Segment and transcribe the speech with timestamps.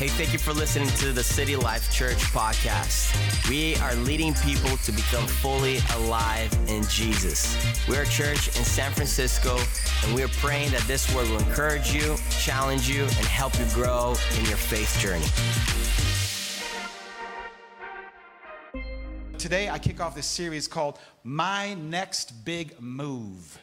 [0.00, 3.12] Hey, thank you for listening to the City Life Church podcast.
[3.50, 7.54] We are leading people to become fully alive in Jesus.
[7.86, 9.58] We're a church in San Francisco,
[10.02, 14.14] and we're praying that this word will encourage you, challenge you, and help you grow
[14.38, 15.26] in your faith journey.
[19.36, 23.60] Today, I kick off this series called My Next Big Move.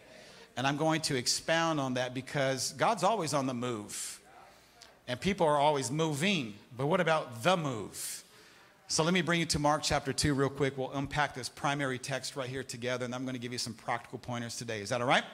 [0.55, 4.21] And I'm going to expound on that because God's always on the move
[5.07, 6.53] and people are always moving.
[6.75, 8.23] But what about the move?
[8.89, 10.77] So let me bring you to Mark chapter 2 real quick.
[10.77, 13.73] We'll unpack this primary text right here together, and I'm going to give you some
[13.73, 14.81] practical pointers today.
[14.81, 15.25] Is that all right?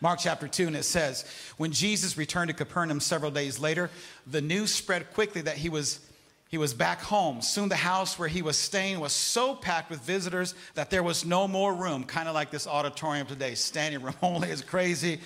[0.00, 1.24] Mark chapter 2, and it says,
[1.56, 3.90] When Jesus returned to Capernaum several days later,
[4.26, 6.00] the news spread quickly that he was,
[6.48, 7.42] he was back home.
[7.42, 11.24] Soon the house where he was staying was so packed with visitors that there was
[11.24, 13.54] no more room, kind of like this auditorium today.
[13.54, 15.20] Standing room only is crazy.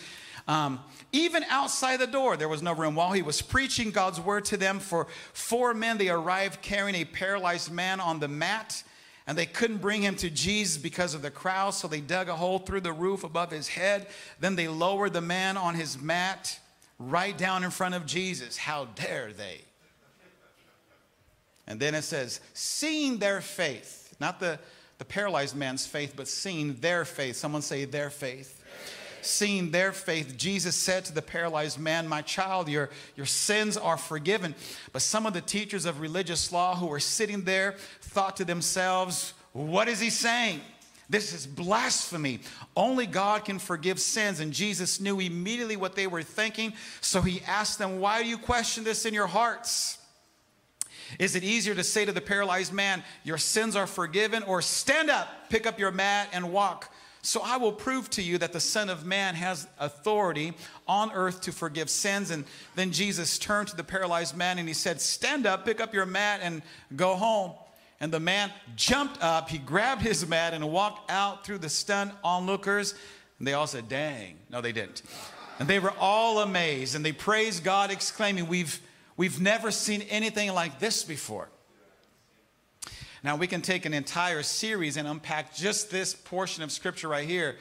[0.48, 0.80] Um,
[1.12, 2.94] even outside the door, there was no room.
[2.94, 7.04] While he was preaching God's word to them, for four men, they arrived carrying a
[7.04, 8.82] paralyzed man on the mat.
[9.26, 12.34] And they couldn't bring him to Jesus because of the crowd, so they dug a
[12.34, 14.08] hole through the roof above his head.
[14.40, 16.58] Then they lowered the man on his mat
[16.98, 18.56] right down in front of Jesus.
[18.56, 19.60] How dare they?
[21.68, 24.58] And then it says, seeing their faith, not the,
[24.98, 27.36] the paralyzed man's faith, but seeing their faith.
[27.36, 28.59] Someone say their faith
[29.24, 33.96] seeing their faith, Jesus said to the paralyzed man, My child, your, your sins are
[33.96, 34.54] forgiven.
[34.92, 39.34] But some of the teachers of religious law who were sitting there thought to themselves,
[39.52, 40.60] What is he saying?
[41.08, 42.38] This is blasphemy.
[42.76, 44.38] Only God can forgive sins.
[44.38, 46.72] And Jesus knew immediately what they were thinking.
[47.00, 49.98] So he asked them, Why do you question this in your hearts?
[51.18, 55.10] Is it easier to say to the paralyzed man, Your sins are forgiven, or stand
[55.10, 56.94] up, pick up your mat, and walk?
[57.22, 60.54] So I will prove to you that the Son of Man has authority
[60.88, 62.30] on earth to forgive sins.
[62.30, 62.44] And
[62.76, 66.06] then Jesus turned to the paralyzed man and he said, Stand up, pick up your
[66.06, 66.62] mat, and
[66.96, 67.52] go home.
[68.00, 72.12] And the man jumped up, he grabbed his mat and walked out through the stunned
[72.24, 72.94] onlookers.
[73.38, 74.38] And they all said, Dang.
[74.48, 75.02] No, they didn't.
[75.58, 78.80] And they were all amazed and they praised God, exclaiming, We've,
[79.18, 81.50] we've never seen anything like this before.
[83.22, 87.28] Now, we can take an entire series and unpack just this portion of scripture right
[87.28, 87.56] here,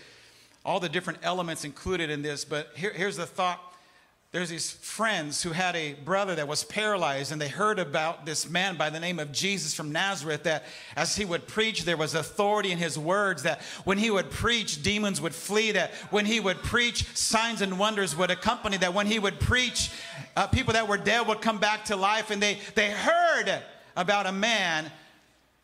[0.64, 2.46] all the different elements included in this.
[2.46, 3.60] But here, here's the thought
[4.32, 8.48] there's these friends who had a brother that was paralyzed, and they heard about this
[8.48, 10.44] man by the name of Jesus from Nazareth.
[10.44, 10.66] That
[10.96, 13.42] as he would preach, there was authority in his words.
[13.42, 15.72] That when he would preach, demons would flee.
[15.72, 18.78] That when he would preach, signs and wonders would accompany.
[18.78, 19.90] That when he would preach,
[20.36, 22.30] uh, people that were dead would come back to life.
[22.30, 23.64] And they, they heard
[23.96, 24.92] about a man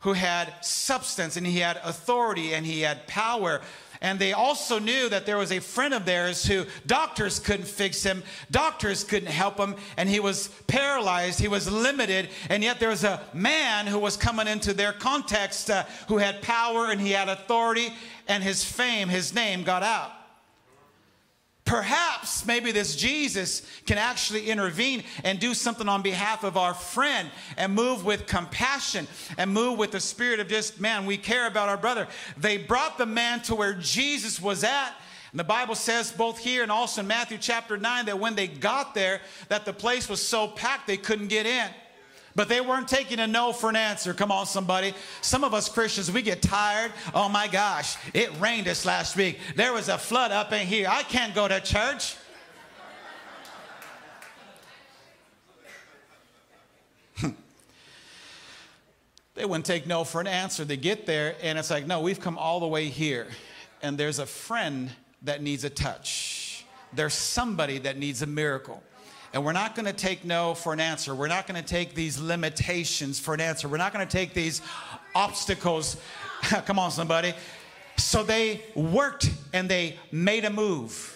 [0.06, 3.60] who had substance and he had authority and he had power.
[4.02, 8.04] And they also knew that there was a friend of theirs who doctors couldn't fix
[8.04, 8.22] him,
[8.52, 12.30] doctors couldn't help him, and he was paralyzed, he was limited.
[12.50, 16.44] And yet there was a man who was coming into their context uh, who had
[16.44, 17.92] power and he had authority,
[18.28, 20.12] and his fame, his name got out.
[21.64, 27.30] Perhaps maybe this Jesus can actually intervene and do something on behalf of our friend
[27.56, 29.08] and move with compassion
[29.38, 32.08] and move with the spirit of just, man, we care about our brother.
[32.36, 34.94] They brought the man to where Jesus was at.
[35.32, 38.48] And the Bible says both here and also in Matthew chapter 9 that when they
[38.48, 41.70] got there, that the place was so packed they couldn't get in.
[42.36, 44.14] But they weren't taking a no for an answer.
[44.14, 44.94] Come on, somebody.
[45.22, 46.92] Some of us Christians, we get tired.
[47.14, 49.40] Oh my gosh, it rained this last week.
[49.56, 50.88] There was a flood up in here.
[50.90, 52.18] I can't go to church.
[59.36, 60.66] They wouldn't take no for an answer.
[60.66, 63.28] They get there, and it's like, no, we've come all the way here.
[63.82, 64.90] And there's a friend
[65.22, 68.82] that needs a touch, there's somebody that needs a miracle.
[69.34, 71.14] And we're not going to take no for an answer.
[71.14, 73.68] We're not going to take these limitations for an answer.
[73.68, 74.62] We're not going to take these
[75.14, 75.98] obstacles.
[76.42, 77.34] Come on, somebody.
[77.98, 81.15] So they worked and they made a move.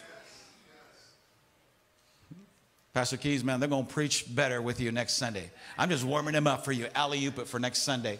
[2.94, 5.52] Pastor Keys, man, they're going to preach better with you next Sunday.
[5.78, 6.88] I'm just warming them up for you.
[6.96, 8.20] Alley oop it for next Sunday.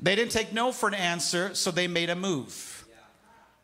[0.00, 2.86] They didn't take no for an answer, so they made a move.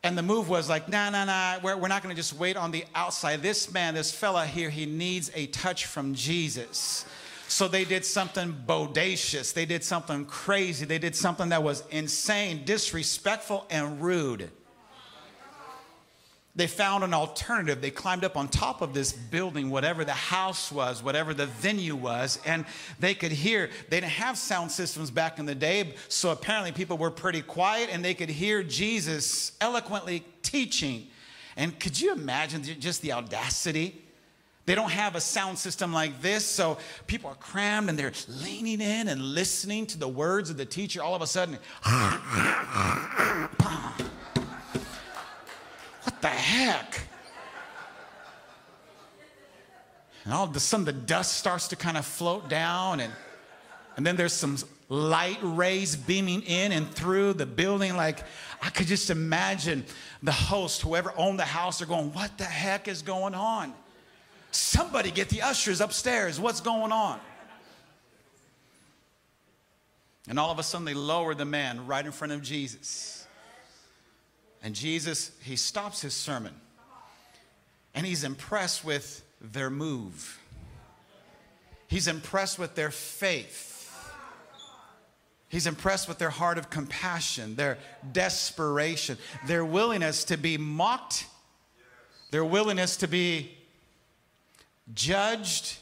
[0.03, 2.57] And the move was like, nah, nah, nah, we're, we're not going to just wait
[2.57, 3.43] on the outside.
[3.43, 7.05] This man, this fella here, he needs a touch from Jesus.
[7.47, 9.53] So they did something bodacious.
[9.53, 10.85] They did something crazy.
[10.85, 14.49] They did something that was insane, disrespectful, and rude.
[16.53, 17.81] They found an alternative.
[17.81, 21.95] They climbed up on top of this building, whatever the house was, whatever the venue
[21.95, 22.65] was, and
[22.99, 23.69] they could hear.
[23.89, 27.89] They didn't have sound systems back in the day, so apparently people were pretty quiet
[27.89, 31.07] and they could hear Jesus eloquently teaching.
[31.55, 34.01] And could you imagine just the audacity
[34.65, 36.77] They don't have a sound system like this, so
[37.07, 41.01] people are crammed and they're leaning in and listening to the words of the teacher.
[41.01, 41.57] All of a sudden,
[46.21, 47.01] the heck?
[50.23, 53.11] And all of a sudden, the dust starts to kind of float down, and,
[53.97, 54.57] and then there's some
[54.87, 57.95] light rays beaming in and through the building.
[57.95, 58.23] Like,
[58.61, 59.85] I could just imagine
[60.21, 63.73] the host, whoever owned the house, they're going, What the heck is going on?
[64.51, 66.39] Somebody get the ushers upstairs.
[66.39, 67.19] What's going on?
[70.27, 73.20] And all of a sudden, they lower the man right in front of Jesus.
[74.61, 76.53] And Jesus, he stops his sermon
[77.93, 80.39] and he's impressed with their move.
[81.87, 83.69] He's impressed with their faith.
[85.49, 87.77] He's impressed with their heart of compassion, their
[88.13, 89.17] desperation,
[89.47, 91.25] their willingness to be mocked,
[92.29, 93.51] their willingness to be
[94.93, 95.77] judged.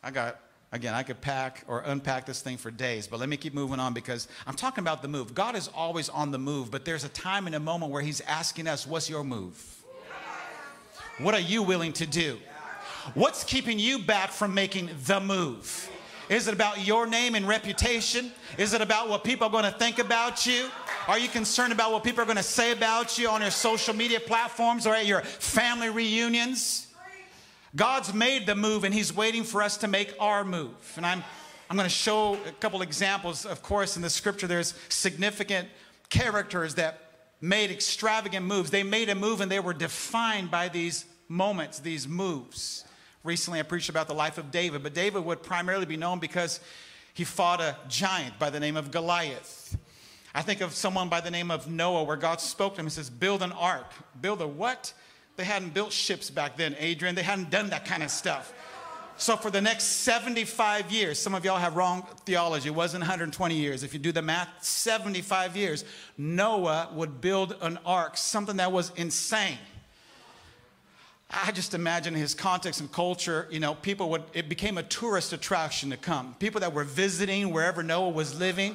[0.00, 0.38] I got,
[0.72, 3.80] again, I could pack or unpack this thing for days, but let me keep moving
[3.80, 5.34] on because I'm talking about the move.
[5.34, 8.20] God is always on the move, but there's a time and a moment where He's
[8.22, 9.74] asking us, What's your move?
[11.18, 12.38] What are you willing to do?
[13.14, 15.90] What's keeping you back from making the move?
[16.28, 18.30] Is it about your name and reputation?
[18.58, 20.68] Is it about what people are going to think about you?
[21.06, 23.94] Are you concerned about what people are going to say about you on your social
[23.94, 26.87] media platforms or at your family reunions?
[27.76, 30.92] God's made the move and He's waiting for us to make our move.
[30.96, 31.22] And I'm,
[31.68, 33.44] I'm going to show a couple examples.
[33.44, 35.68] Of course, in the scripture, there's significant
[36.08, 37.08] characters that
[37.40, 38.70] made extravagant moves.
[38.70, 42.84] They made a move and they were defined by these moments, these moves.
[43.22, 46.60] Recently, I preached about the life of David, but David would primarily be known because
[47.14, 49.76] he fought a giant by the name of Goliath.
[50.34, 52.92] I think of someone by the name of Noah, where God spoke to him and
[52.92, 53.92] says, Build an ark.
[54.20, 54.92] Build a what?
[55.38, 57.14] They hadn't built ships back then, Adrian.
[57.14, 58.52] They hadn't done that kind of stuff.
[59.18, 62.70] So, for the next 75 years, some of y'all have wrong theology.
[62.70, 63.84] It wasn't 120 years.
[63.84, 65.84] If you do the math, 75 years,
[66.16, 69.58] Noah would build an ark, something that was insane.
[71.30, 75.32] I just imagine his context and culture, you know, people would, it became a tourist
[75.32, 76.34] attraction to come.
[76.40, 78.74] People that were visiting wherever Noah was living,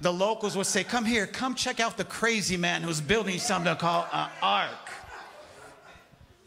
[0.00, 3.76] the locals would say, Come here, come check out the crazy man who's building something
[3.76, 4.89] called an ark.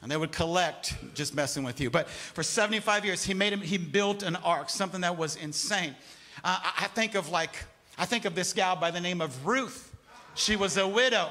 [0.04, 1.90] And they would collect, just messing with you.
[1.90, 5.96] But for 75 years, he made him, he built an ark, something that was insane.
[6.44, 7.56] Uh, I think of like,
[7.98, 9.96] I think of this gal by the name of Ruth.
[10.36, 11.30] She was a widow.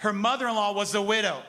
[0.00, 1.42] Her mother in law was a widow.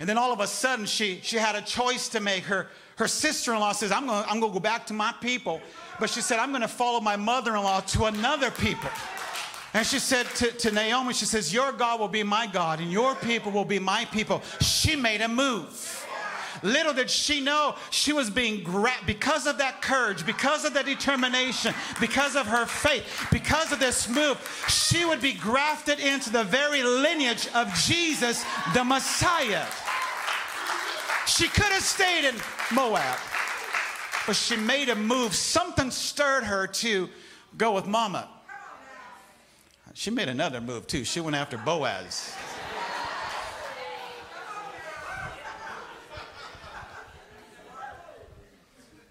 [0.00, 2.42] And then all of a sudden, she, she had a choice to make.
[2.42, 5.60] Her, her sister in law says, I'm gonna, I'm gonna go back to my people.
[6.00, 8.90] But she said, I'm to follow my mother in law to another people.
[9.74, 12.92] And she said to, to Naomi, she says, Your God will be my God, and
[12.92, 14.40] your people will be my people.
[14.60, 16.00] She made a move.
[16.62, 20.86] Little did she know she was being grabbed because of that courage, because of that
[20.86, 24.38] determination, because of her faith, because of this move.
[24.68, 29.66] She would be grafted into the very lineage of Jesus, the Messiah.
[31.26, 32.36] She could have stayed in
[32.72, 33.18] Moab,
[34.26, 35.34] but she made a move.
[35.34, 37.10] Something stirred her to
[37.58, 38.28] go with Mama.
[39.94, 41.04] She made another move too.
[41.04, 42.36] She went after Boaz.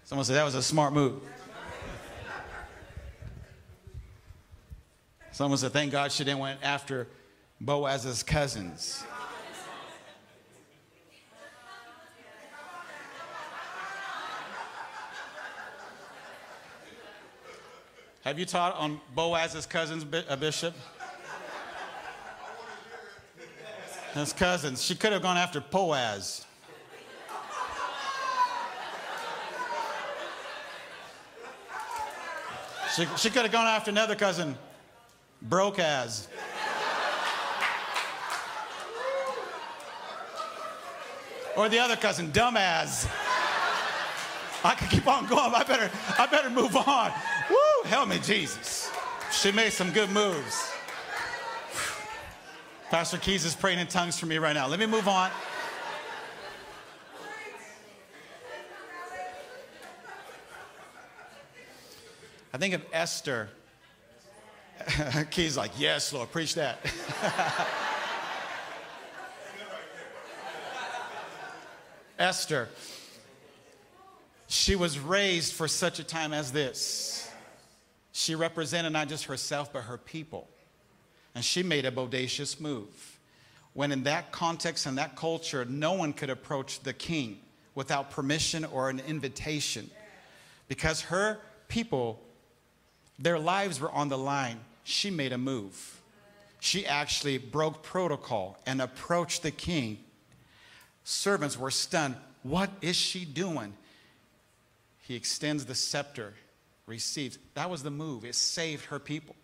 [0.04, 1.22] Someone said that was a smart move.
[5.32, 7.08] Someone said, thank God she didn't went after
[7.60, 9.02] Boaz's cousins.
[18.24, 20.74] Have you taught on Boaz's cousins, uh, Bishop?
[24.14, 24.82] His cousins.
[24.82, 26.46] She could have gone after Boaz.
[32.96, 34.56] She, she could have gone after another cousin,
[35.42, 36.26] broke as.
[41.58, 43.06] Or the other cousin, dumbass.
[44.64, 45.54] I could keep on going.
[45.54, 47.12] I better, I better move on.
[47.50, 48.90] Woo, help me, Jesus.
[49.32, 50.72] She made some good moves.
[52.90, 54.68] Pastor Keys is praying in tongues for me right now.
[54.68, 55.30] Let me move on.
[62.52, 63.48] I think of Esther.
[65.30, 66.78] Key's like, yes, Lord, preach that.
[72.18, 72.68] Esther,
[74.46, 77.23] she was raised for such a time as this.
[78.16, 80.48] She represented not just herself, but her people.
[81.34, 83.18] And she made a bodacious move.
[83.72, 87.40] when in that context and that culture, no one could approach the king
[87.74, 89.90] without permission or an invitation.
[90.68, 92.20] Because her people,
[93.18, 96.00] their lives were on the line, she made a move.
[96.60, 99.98] She actually broke protocol and approached the king.
[101.02, 102.14] Servants were stunned.
[102.44, 103.74] What is she doing?
[105.00, 106.34] He extends the scepter,
[106.86, 107.38] receives.
[107.54, 108.24] That was the move.
[108.24, 109.36] It saved her people.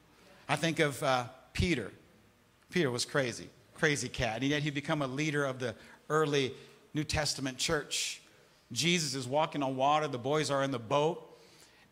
[0.49, 1.91] I think of uh, Peter.
[2.71, 4.43] Peter was crazy, crazy cat.
[4.43, 5.75] And yet he become a leader of the
[6.09, 6.53] early
[6.95, 8.21] New Testament church.
[8.73, 10.09] Jesus is walking on water.
[10.09, 11.27] The boys are in the boat.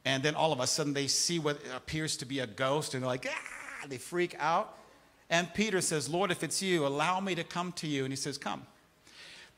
[0.04, 3.02] And then all of a sudden they see what appears to be a ghost and
[3.02, 4.78] they're like, ah, they freak out.
[5.30, 8.04] And Peter says, Lord, if it's you, allow me to come to you.
[8.04, 8.66] And he says, Come.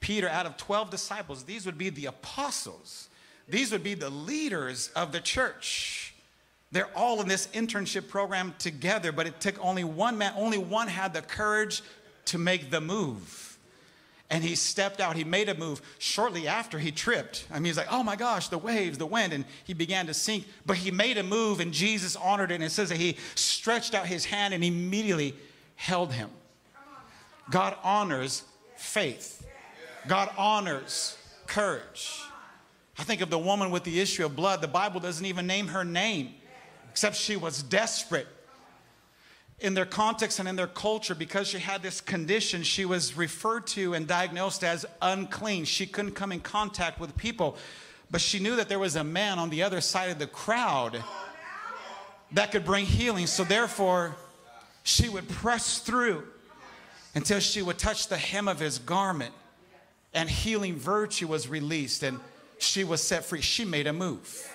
[0.00, 3.09] Peter, out of 12 disciples, these would be the apostles,
[3.50, 6.14] these would be the leaders of the church.
[6.72, 10.88] They're all in this internship program together, but it took only one man, only one
[10.88, 11.82] had the courage
[12.26, 13.58] to make the move.
[14.32, 15.82] And he stepped out, he made a move.
[15.98, 17.46] Shortly after, he tripped.
[17.50, 20.14] I mean, he's like, oh my gosh, the waves, the wind, and he began to
[20.14, 20.46] sink.
[20.64, 22.54] But he made a move, and Jesus honored it.
[22.54, 25.34] And it says that he stretched out his hand and immediately
[25.74, 26.30] held him.
[27.50, 28.44] God honors
[28.76, 29.44] faith,
[30.06, 32.20] God honors courage.
[33.00, 34.60] I think of the woman with the issue of blood.
[34.60, 36.34] The Bible doesn't even name her name,
[36.90, 38.26] except she was desperate.
[39.58, 43.66] In their context and in their culture, because she had this condition, she was referred
[43.68, 45.64] to and diagnosed as unclean.
[45.64, 47.56] She couldn't come in contact with people,
[48.10, 51.02] but she knew that there was a man on the other side of the crowd
[52.32, 53.26] that could bring healing.
[53.26, 54.14] So, therefore,
[54.82, 56.24] she would press through
[57.14, 59.32] until she would touch the hem of his garment
[60.12, 62.20] and healing virtue was released and
[62.62, 63.40] she was set free.
[63.40, 64.48] She made a move.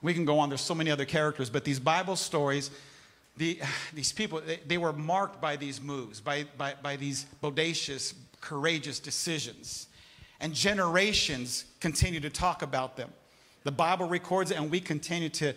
[0.00, 2.70] We can go on, there's so many other characters, but these Bible stories,
[3.36, 3.60] the,
[3.94, 8.98] these people, they, they were marked by these moves, by, by, by these bodacious, courageous
[8.98, 9.86] decisions.
[10.40, 13.10] And generations continue to talk about them.
[13.62, 15.54] The Bible records it, and we continue to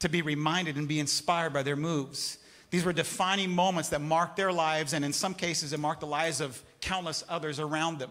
[0.00, 2.38] to be reminded and be inspired by their moves.
[2.70, 6.06] These were defining moments that marked their lives, and in some cases, it marked the
[6.06, 8.10] lives of countless others around them.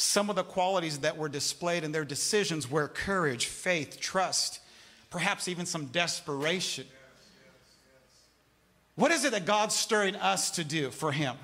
[0.00, 4.58] Some of the qualities that were displayed in their decisions were courage, faith, trust,
[5.10, 6.86] perhaps even some desperation.
[8.94, 11.36] What is it that God's stirring us to do for Him?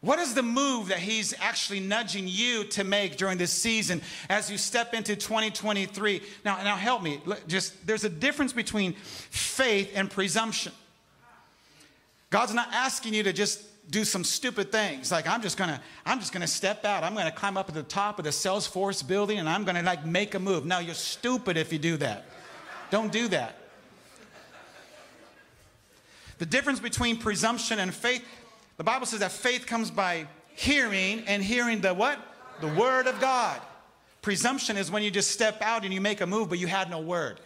[0.00, 4.50] What is the move that he's actually nudging you to make during this season as
[4.50, 6.20] you step into 2023?
[6.44, 7.20] Now, now help me.
[7.46, 10.72] Just there's a difference between faith and presumption.
[12.30, 16.18] God's not asking you to just do some stupid things like I'm just gonna I'm
[16.18, 17.04] just gonna step out.
[17.04, 20.04] I'm gonna climb up at the top of the Salesforce building and I'm gonna like
[20.06, 20.64] make a move.
[20.64, 22.24] now you're stupid if you do that.
[22.90, 23.58] Don't do that.
[26.38, 28.24] The difference between presumption and faith
[28.76, 32.18] the Bible says that faith comes by hearing and hearing the what?
[32.60, 33.60] The word of God.
[34.22, 36.90] Presumption is when you just step out and you make a move, but you had
[36.90, 37.38] no word.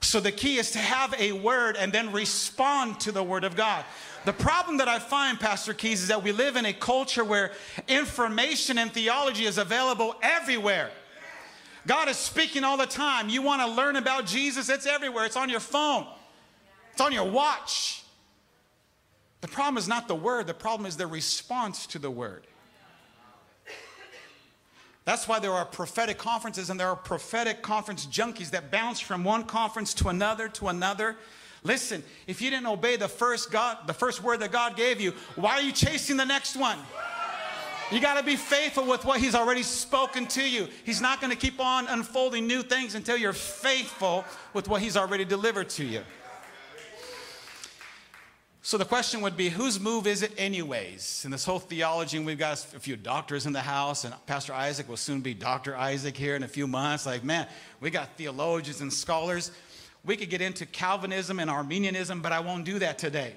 [0.00, 3.54] So the key is to have a word and then respond to the word of
[3.56, 3.84] God.
[4.24, 7.52] The problem that I find, Pastor Keys, is that we live in a culture where
[7.88, 10.90] information and theology is available everywhere.
[11.86, 13.28] God is speaking all the time.
[13.28, 14.68] You want to learn about Jesus?
[14.68, 15.26] It's everywhere.
[15.26, 16.06] It's on your phone,
[16.92, 18.04] it's on your watch.
[19.40, 22.46] The problem is not the word, the problem is the response to the word.
[25.04, 29.24] That's why there are prophetic conferences and there are prophetic conference junkies that bounce from
[29.24, 31.16] one conference to another to another.
[31.64, 35.12] Listen, if you didn't obey the first God, the first word that God gave you,
[35.36, 36.78] why are you chasing the next one?
[37.92, 40.66] You got to be faithful with what he's already spoken to you.
[40.84, 44.96] He's not going to keep on unfolding new things until you're faithful with what he's
[44.96, 46.02] already delivered to you.
[48.64, 51.22] So the question would be, whose move is it, anyways?
[51.24, 54.52] In this whole theology, and we've got a few doctors in the house, and Pastor
[54.52, 55.76] Isaac will soon be Dr.
[55.76, 57.04] Isaac here in a few months.
[57.04, 57.46] Like, man,
[57.80, 59.50] we got theologians and scholars.
[60.04, 63.34] We could get into Calvinism and Arminianism, but I won't do that today.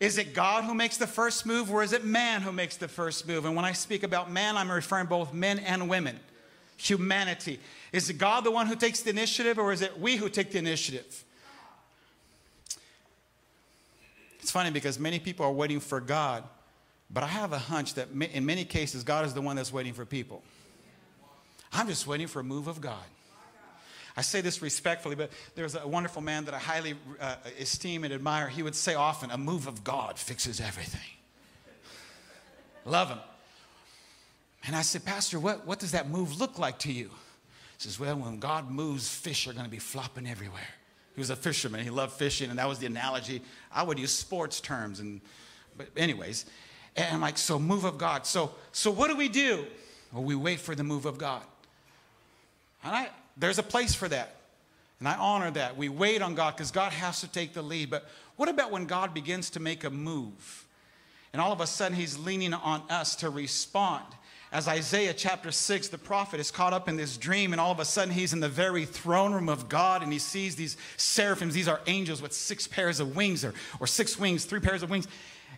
[0.00, 2.88] Is it God who makes the first move, or is it man who makes the
[2.88, 3.44] first move?
[3.44, 6.18] And when I speak about man, I'm referring both men and women,
[6.76, 7.60] humanity.
[7.92, 10.50] Is it God the one who takes the initiative, or is it we who take
[10.50, 11.24] the initiative?
[14.40, 16.44] It's funny because many people are waiting for God,
[17.08, 19.94] but I have a hunch that in many cases, God is the one that's waiting
[19.94, 20.42] for people.
[21.72, 23.04] I'm just waiting for a move of God.
[24.16, 28.12] I say this respectfully, but there's a wonderful man that I highly uh, esteem and
[28.12, 28.48] admire.
[28.48, 31.00] He would say often, A move of God fixes everything.
[32.84, 33.18] Love him.
[34.66, 37.06] And I said, Pastor, what, what does that move look like to you?
[37.06, 37.10] He
[37.78, 40.62] says, Well, when God moves, fish are going to be flopping everywhere.
[41.14, 41.80] He was a fisherman.
[41.80, 43.42] He loved fishing, and that was the analogy.
[43.72, 45.20] I would use sports terms, and
[45.76, 46.44] but anyways,
[46.96, 48.26] and I'm like, so move of God.
[48.26, 49.64] So so what do we do?
[50.12, 51.42] Well, we wait for the move of God.
[52.84, 54.36] And I, there's a place for that.
[55.00, 55.76] And I honor that.
[55.76, 57.90] We wait on God because God has to take the lead.
[57.90, 60.66] But what about when God begins to make a move?
[61.32, 64.04] And all of a sudden, He's leaning on us to respond.
[64.54, 67.80] As Isaiah chapter 6, the prophet is caught up in this dream, and all of
[67.80, 71.54] a sudden, he's in the very throne room of God, and he sees these seraphims.
[71.54, 74.90] These are angels with six pairs of wings, or, or six wings, three pairs of
[74.90, 75.08] wings.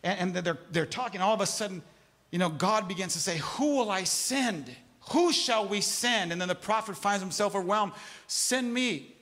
[0.02, 1.20] And, and they're, they're talking.
[1.20, 1.82] All of a sudden,
[2.30, 4.74] you know, God begins to say, Who will I send?
[5.10, 6.32] Who shall we send?
[6.32, 7.92] And then the prophet finds himself overwhelmed.
[8.26, 9.14] Send me.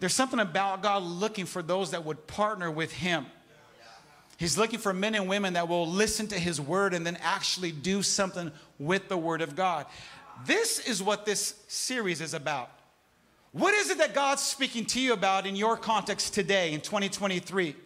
[0.00, 3.26] There's something about God looking for those that would partner with him.
[4.36, 7.70] He's looking for men and women that will listen to his word and then actually
[7.70, 9.86] do something with the word of God.
[10.46, 12.70] This is what this series is about.
[13.52, 17.76] What is it that God's speaking to you about in your context today in 2023?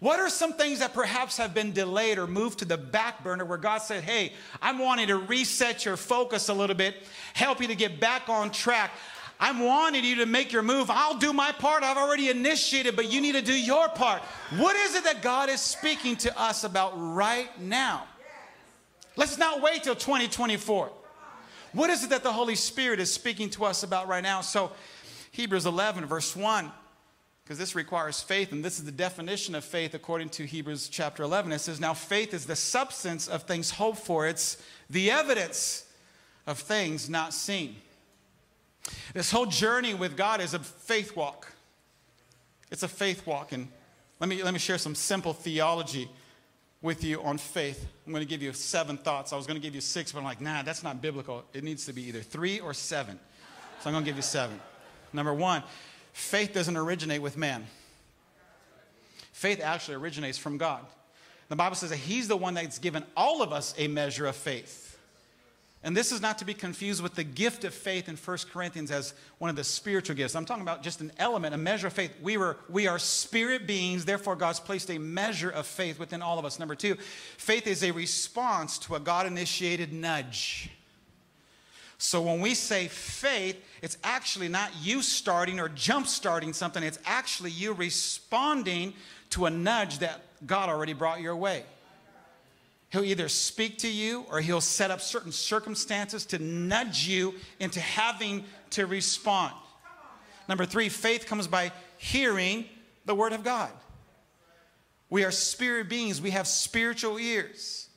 [0.00, 3.44] What are some things that perhaps have been delayed or moved to the back burner
[3.44, 6.94] where God said, Hey, I'm wanting to reset your focus a little bit,
[7.34, 8.92] help you to get back on track.
[9.40, 10.90] I'm wanting you to make your move.
[10.90, 11.84] I'll do my part.
[11.84, 14.20] I've already initiated, but you need to do your part.
[14.56, 18.04] What is it that God is speaking to us about right now?
[19.16, 20.90] Let's not wait till 2024.
[21.72, 24.40] What is it that the Holy Spirit is speaking to us about right now?
[24.40, 24.72] So,
[25.30, 26.72] Hebrews 11, verse 1,
[27.48, 31.22] because this requires faith, and this is the definition of faith according to Hebrews chapter
[31.22, 31.50] 11.
[31.50, 35.86] It says, Now faith is the substance of things hoped for, it's the evidence
[36.46, 37.76] of things not seen.
[39.14, 41.50] This whole journey with God is a faith walk.
[42.70, 43.52] It's a faith walk.
[43.52, 43.68] And
[44.20, 46.10] let me, let me share some simple theology
[46.82, 47.86] with you on faith.
[48.06, 49.32] I'm going to give you seven thoughts.
[49.32, 51.44] I was going to give you six, but I'm like, nah, that's not biblical.
[51.54, 53.18] It needs to be either three or seven.
[53.80, 54.60] So I'm going to give you seven.
[55.14, 55.62] Number one,
[56.12, 57.66] faith doesn't originate with man,
[59.32, 60.84] faith actually originates from God.
[61.48, 64.36] The Bible says that He's the one that's given all of us a measure of
[64.36, 64.88] faith.
[65.84, 68.90] And this is not to be confused with the gift of faith in 1 Corinthians
[68.90, 70.34] as one of the spiritual gifts.
[70.34, 72.12] I'm talking about just an element, a measure of faith.
[72.20, 76.38] We, were, we are spirit beings, therefore, God's placed a measure of faith within all
[76.38, 76.58] of us.
[76.58, 76.96] Number two,
[77.36, 80.68] faith is a response to a God initiated nudge.
[81.98, 87.00] So when we say faith, it's actually not you starting or jump starting something, it's
[87.04, 88.94] actually you responding
[89.30, 91.64] to a nudge that God already brought your way.
[92.90, 97.80] He'll either speak to you or he'll set up certain circumstances to nudge you into
[97.80, 99.52] having to respond.
[100.48, 102.64] Number three, faith comes by hearing
[103.04, 103.70] the word of God.
[105.10, 107.87] We are spirit beings, we have spiritual ears.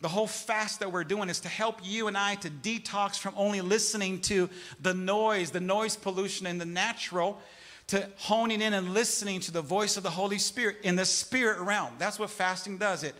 [0.00, 3.34] The whole fast that we're doing is to help you and I to detox from
[3.36, 4.48] only listening to
[4.80, 7.40] the noise, the noise pollution in the natural,
[7.88, 11.58] to honing in and listening to the voice of the Holy Spirit in the spirit
[11.60, 11.94] realm.
[11.98, 13.02] That's what fasting does.
[13.02, 13.14] It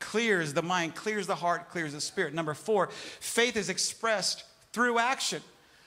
[0.00, 2.34] clears the mind, clears the heart, clears the spirit.
[2.34, 2.88] Number four,
[3.20, 5.42] faith is expressed through action.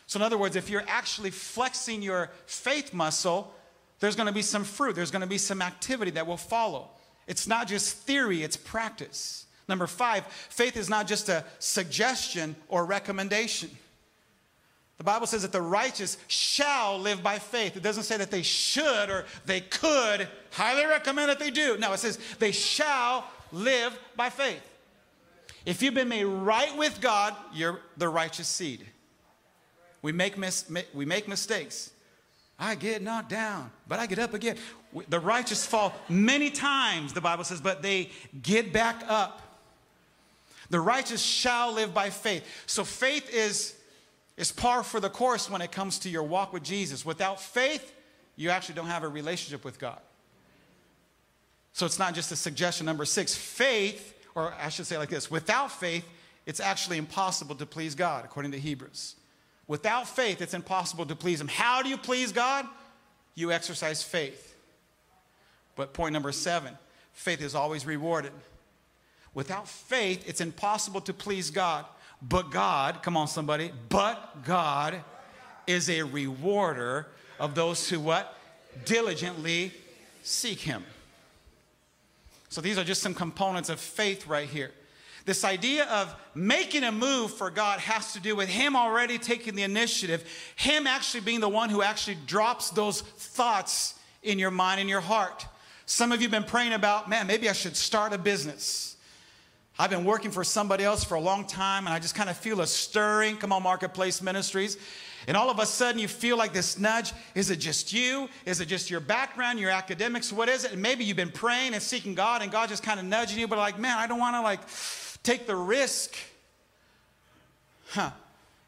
[0.07, 3.53] So, in other words, if you're actually flexing your faith muscle,
[3.99, 6.89] there's going to be some fruit, there's going to be some activity that will follow.
[7.27, 9.45] It's not just theory, it's practice.
[9.69, 13.69] Number five, faith is not just a suggestion or recommendation.
[14.97, 17.77] The Bible says that the righteous shall live by faith.
[17.77, 20.27] It doesn't say that they should or they could.
[20.51, 21.77] Highly recommend that they do.
[21.77, 24.61] No, it says they shall live by faith.
[25.65, 28.85] If you've been made right with God, you're the righteous seed.
[30.01, 31.91] We make, mis- we make mistakes.
[32.57, 34.57] I get knocked down, but I get up again.
[35.07, 38.09] The righteous fall many times, the Bible says, but they
[38.41, 39.43] get back up.
[40.69, 42.43] The righteous shall live by faith.
[42.65, 43.75] So faith is,
[44.37, 47.05] is par for the course when it comes to your walk with Jesus.
[47.05, 47.93] Without faith,
[48.35, 49.99] you actually don't have a relationship with God.
[51.73, 52.85] So it's not just a suggestion.
[52.85, 56.05] Number six, faith, or I should say like this without faith,
[56.45, 59.15] it's actually impossible to please God, according to Hebrews.
[59.67, 61.47] Without faith, it's impossible to please Him.
[61.47, 62.65] How do you please God?
[63.35, 64.55] You exercise faith.
[65.75, 66.77] But point number seven
[67.13, 68.31] faith is always rewarded.
[69.33, 71.85] Without faith, it's impossible to please God.
[72.21, 75.01] But God, come on, somebody, but God
[75.67, 77.07] is a rewarder
[77.39, 78.35] of those who what?
[78.85, 79.71] Diligently
[80.23, 80.83] seek Him.
[82.49, 84.71] So these are just some components of faith right here.
[85.25, 89.55] This idea of making a move for God has to do with Him already taking
[89.55, 94.79] the initiative, Him actually being the one who actually drops those thoughts in your mind
[94.79, 95.45] and your heart.
[95.85, 98.97] Some of you have been praying about, man, maybe I should start a business.
[99.81, 102.35] I've been working for somebody else for a long time and I just kind of
[102.35, 103.37] feel a stirring.
[103.37, 104.77] Come on, Marketplace Ministries.
[105.25, 107.13] And all of a sudden you feel like this nudge.
[107.33, 108.27] Is it just you?
[108.45, 110.33] Is it just your background, your academics?
[110.33, 110.73] What is it?
[110.73, 113.47] And maybe you've been praying and seeking God and God just kind of nudging you,
[113.47, 114.59] but like, man, I don't want to like
[115.23, 116.13] take the risk.
[117.91, 118.11] Huh.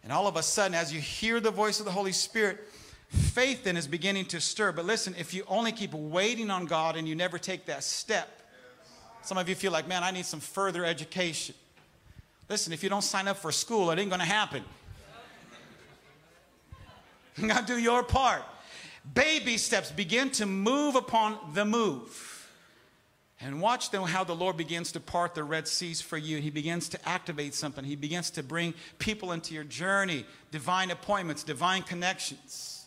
[0.06, 2.58] And all of a sudden, as you hear the voice of the Holy Spirit,
[3.10, 4.72] faith then is beginning to stir.
[4.72, 8.41] But listen, if you only keep waiting on God and you never take that step,
[9.22, 11.56] some of you feel like, man, I need some further education.
[12.50, 14.64] Listen, if you don't sign up for school, it ain't gonna happen.
[17.38, 18.44] You gotta do your part.
[19.14, 22.32] Baby steps begin to move upon the move.
[23.40, 26.38] And watch then how the Lord begins to part the Red Seas for you.
[26.38, 27.84] He begins to activate something.
[27.84, 32.86] He begins to bring people into your journey, divine appointments, divine connections.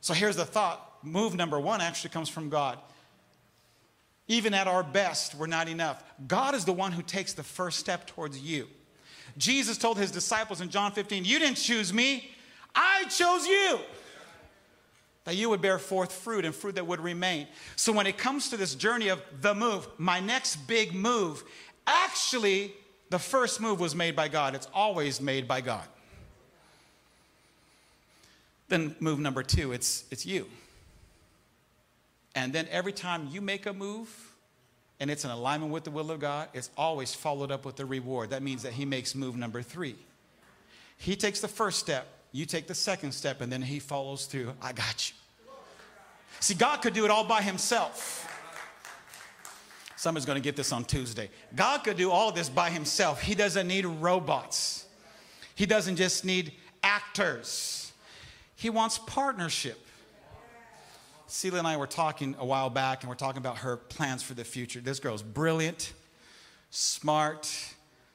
[0.00, 2.78] So here's the thought move number one actually comes from God.
[4.28, 6.02] Even at our best, we're not enough.
[6.26, 8.66] God is the one who takes the first step towards you.
[9.38, 12.30] Jesus told his disciples in John 15, You didn't choose me,
[12.74, 13.80] I chose you
[15.24, 17.48] that you would bear forth fruit and fruit that would remain.
[17.74, 21.42] So when it comes to this journey of the move, my next big move,
[21.86, 22.72] actually,
[23.10, 24.54] the first move was made by God.
[24.54, 25.84] It's always made by God.
[28.68, 30.46] Then move number two, it's, it's you.
[32.36, 34.08] And then every time you make a move
[35.00, 37.84] and it's in alignment with the will of God, it's always followed up with a
[37.84, 38.30] reward.
[38.30, 39.96] That means that He makes move number three.
[40.98, 44.52] He takes the first step, you take the second step, and then he follows through.
[44.62, 45.16] I got you.
[46.40, 48.22] See, God could do it all by himself.
[49.96, 51.30] Somebody's going to get this on Tuesday.
[51.54, 53.22] God could do all this by himself.
[53.22, 54.86] He doesn't need robots,
[55.54, 57.92] He doesn't just need actors.
[58.54, 59.85] He wants partnership.
[61.36, 64.32] Celia and I were talking a while back, and we're talking about her plans for
[64.32, 64.80] the future.
[64.80, 65.92] This girl's brilliant,
[66.70, 67.54] smart,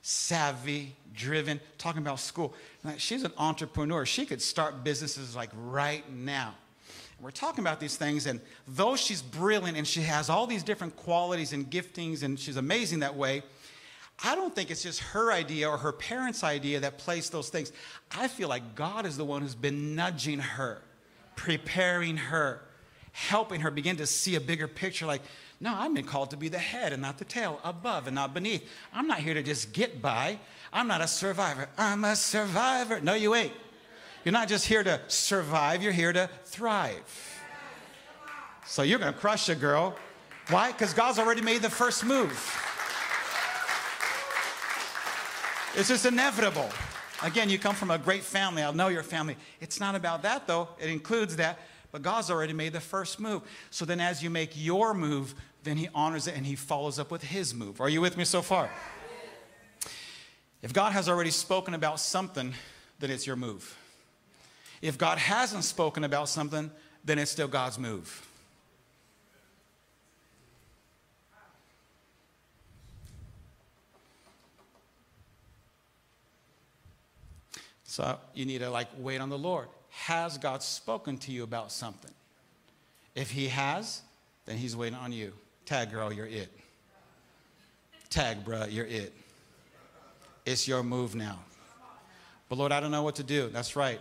[0.02, 2.56] savvy, driven, talking about school.
[2.84, 4.08] Like, she's an entrepreneur.
[4.08, 6.56] She could start businesses like right now.
[7.18, 10.64] And we're talking about these things, and though she's brilliant and she has all these
[10.64, 13.44] different qualities and giftings, and she's amazing that way,
[14.24, 17.72] I don't think it's just her idea or her parents' idea that placed those things.
[18.18, 20.82] I feel like God is the one who's been nudging her,
[21.36, 22.62] preparing her,
[23.12, 25.22] helping her begin to see a bigger picture like,
[25.60, 28.34] no, I've been called to be the head and not the tail, above and not
[28.34, 28.68] beneath.
[28.94, 30.40] I'm not here to just get by.
[30.74, 31.70] I'm not a survivor.
[31.78, 33.00] I'm a survivor.
[33.00, 33.54] No, you ain't.
[34.24, 37.42] You're not just here to survive, you're here to thrive.
[38.66, 39.96] So you're going to crush a girl.
[40.50, 40.72] Why?
[40.72, 42.32] Because God's already made the first move.
[45.76, 46.70] It's just inevitable.
[47.24, 48.64] Again, you come from a great family.
[48.64, 49.38] I know your family.
[49.60, 50.70] It's not about that, though.
[50.80, 51.60] It includes that.
[51.92, 53.42] But God's already made the first move.
[53.70, 57.12] So then, as you make your move, then He honors it and He follows up
[57.12, 57.82] with His move.
[57.82, 58.70] Are you with me so far?
[60.62, 62.54] If God has already spoken about something,
[63.00, 63.78] then it's your move.
[64.82, 66.72] If God hasn't spoken about something,
[67.04, 68.28] then it's still God's move.
[77.84, 79.68] So you need to like wait on the Lord.
[79.92, 82.12] Has God spoken to you about something?
[83.16, 84.02] If He has,
[84.46, 85.34] then He's waiting on you.
[85.66, 86.50] Tag girl, you're it.
[88.10, 89.14] Tag bruh, you're it.
[90.46, 91.40] It's your move now.
[92.50, 93.48] But Lord, I don't know what to do.
[93.48, 94.00] That's right.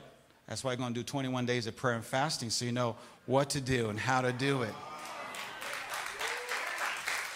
[0.48, 2.96] That's why I'm going to do 21 days of prayer and fasting so you know
[3.26, 4.74] what to do and how to do it.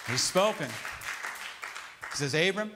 [0.09, 0.67] He's spoken.
[2.11, 2.73] He says, Abram,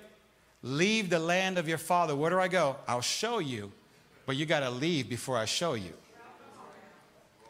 [0.63, 2.15] leave the land of your father.
[2.15, 2.77] Where do I go?
[2.87, 3.73] I'll show you,
[4.29, 5.95] but you got to leave before I show you.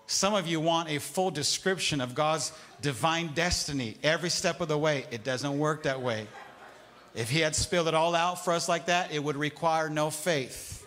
[0.07, 4.79] Some of you want a full description of God's divine destiny every step of the
[4.79, 5.05] way.
[5.11, 6.29] It doesn't work that way.
[7.17, 10.09] If He had spilled it all out for us like that, it would require no
[10.09, 10.87] faith.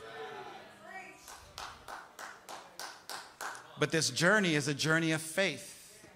[3.78, 6.08] But this journey is a journey of faith.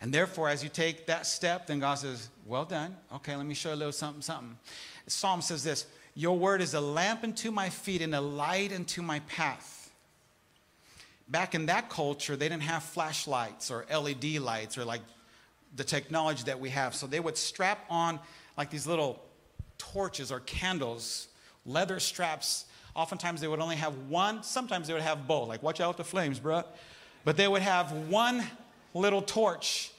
[0.00, 2.96] And therefore, as you take that step, then God says, Well done.
[3.12, 4.56] Okay, let me show you a little something, something.
[5.08, 9.02] Psalm says this Your word is a lamp unto my feet and a light unto
[9.02, 9.90] my path.
[11.28, 15.00] Back in that culture, they didn't have flashlights or LED lights or like
[15.74, 16.94] the technology that we have.
[16.94, 18.20] So they would strap on
[18.56, 19.22] like these little
[19.78, 21.28] torches or candles,
[21.66, 25.48] leather straps Oftentimes they would only have one, sometimes they would have both.
[25.48, 26.64] Like, watch out the flames, bruh.
[27.24, 28.44] But they would have one
[28.92, 29.90] little torch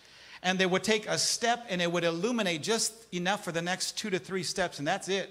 [0.41, 3.97] and they would take a step and it would illuminate just enough for the next
[3.97, 5.29] two to three steps, and that's it.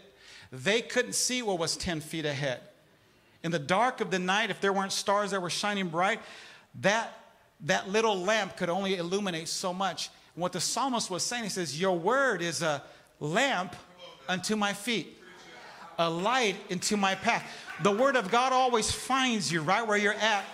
[0.53, 2.61] They couldn't see what was 10 feet ahead.
[3.43, 6.21] In the dark of the night, if there weren't stars that were shining bright,
[6.81, 7.13] that,
[7.61, 10.11] that little lamp could only illuminate so much.
[10.35, 12.83] And what the psalmist was saying, he says, Your word is a
[13.21, 13.77] lamp
[14.29, 15.19] unto my feet,
[15.99, 17.45] a light into my path.
[17.83, 20.45] The Word of God always finds you right where you're at.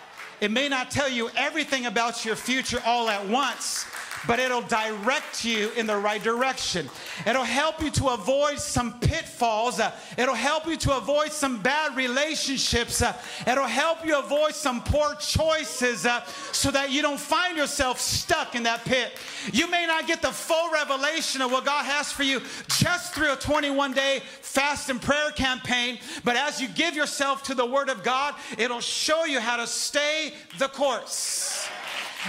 [0.41, 3.85] It may not tell you everything about your future all at once,
[4.27, 6.89] but it'll direct you in the right direction.
[7.27, 9.81] It'll help you to avoid some pitfalls.
[9.81, 13.03] Uh, it'll help you to avoid some bad relationships.
[13.03, 13.15] Uh,
[13.47, 18.55] it'll help you avoid some poor choices uh, so that you don't find yourself stuck
[18.55, 19.13] in that pit.
[19.53, 23.33] You may not get the full revelation of what God has for you just through
[23.33, 27.89] a 21 day fast and prayer campaign, but as you give yourself to the Word
[27.89, 31.40] of God, it'll show you how to stay the course.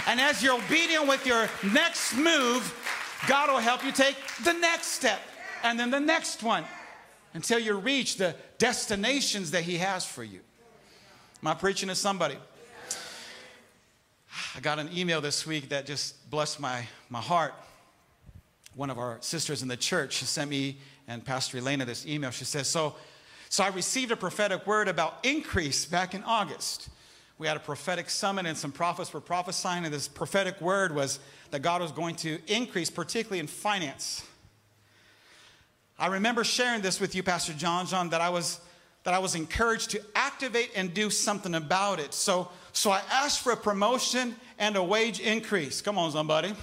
[0.06, 2.72] And as you're obedient with your next move,
[3.28, 5.20] God will help you take the next step
[5.62, 6.64] and then the next one
[7.34, 10.40] until you reach the destinations that He has for you.
[11.42, 12.36] Am I preaching to somebody?
[14.54, 17.54] I got an email this week that just blessed my, my heart.
[18.74, 20.78] One of our sisters in the church sent me
[21.08, 22.30] and Pastor Elena this email.
[22.30, 22.94] She says, So,
[23.48, 26.88] so I received a prophetic word about increase back in August
[27.42, 31.18] we had a prophetic summit and some prophets were prophesying, and this prophetic word was
[31.50, 34.24] that God was going to increase, particularly in finance.
[35.98, 38.60] I remember sharing this with you, Pastor John John, that I was
[39.02, 42.14] that I was encouraged to activate and do something about it.
[42.14, 45.82] So, so I asked for a promotion and a wage increase.
[45.82, 46.54] Come on, somebody.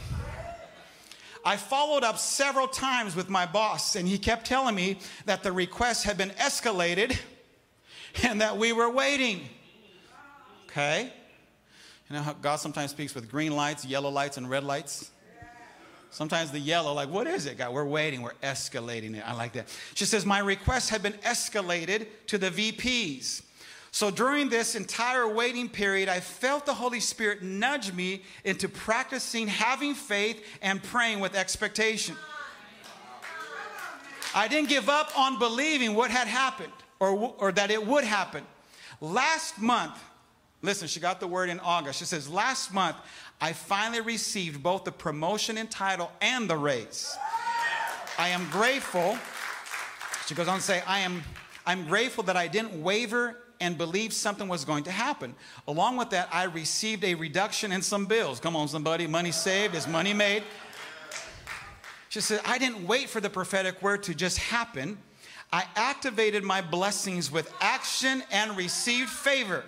[1.44, 5.52] I followed up several times with my boss, and he kept telling me that the
[5.52, 7.20] request had been escalated
[8.24, 9.42] and that we were waiting.
[10.70, 11.12] Okay?
[12.10, 15.12] You know how God sometimes speaks with green lights, yellow lights, and red lights?
[16.12, 17.74] Sometimes the yellow, like, what is it, God?
[17.74, 19.28] We're waiting, we're escalating it.
[19.28, 19.68] I like that.
[19.94, 23.44] She says, My request had been escalated to the VPs.
[23.92, 29.48] So during this entire waiting period, I felt the Holy Spirit nudge me into practicing
[29.48, 32.16] having faith and praying with expectation.
[34.34, 38.44] I didn't give up on believing what had happened or, or that it would happen.
[39.02, 40.00] Last month,
[40.62, 42.00] Listen, she got the word in August.
[42.00, 42.98] She says, Last month,
[43.40, 47.16] I finally received both the promotion in title and the raise.
[48.18, 49.18] I am grateful.
[50.28, 51.24] She goes on to say, I am
[51.66, 55.36] I'm grateful that I didn't waver and believe something was going to happen.
[55.68, 58.40] Along with that, I received a reduction in some bills.
[58.40, 60.44] Come on, somebody, money saved is money made.
[62.10, 64.98] She said, I didn't wait for the prophetic word to just happen.
[65.54, 69.64] I activated my blessings with action and received favor.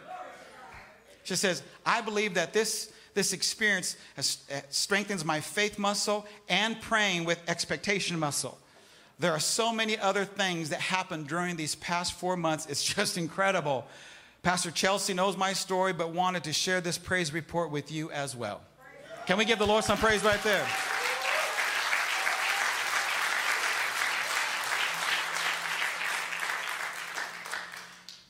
[1.23, 6.79] She says, I believe that this, this experience has, uh, strengthens my faith muscle and
[6.81, 8.57] praying with expectation muscle.
[9.19, 12.65] There are so many other things that happened during these past four months.
[12.67, 13.85] It's just incredible.
[14.43, 18.35] Pastor Chelsea knows my story, but wanted to share this praise report with you as
[18.35, 18.61] well.
[19.27, 20.65] Can we give the Lord some praise right there?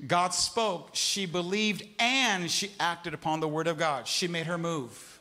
[0.05, 4.07] God spoke, she believed, and she acted upon the word of God.
[4.07, 5.19] She made her move.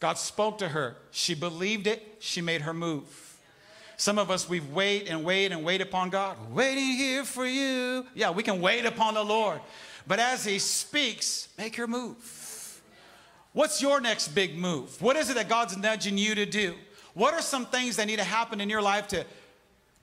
[0.00, 0.96] God spoke to her.
[1.10, 2.16] She believed it.
[2.18, 3.36] She made her move.
[3.96, 6.36] Some of us, we've wait and wait and wait upon God.
[6.50, 8.06] Waiting here for you.
[8.14, 9.60] Yeah, we can wait upon the Lord.
[10.06, 12.80] But as He speaks, make your move.
[13.52, 15.00] What's your next big move?
[15.00, 16.74] What is it that God's nudging you to do?
[17.14, 19.24] What are some things that need to happen in your life to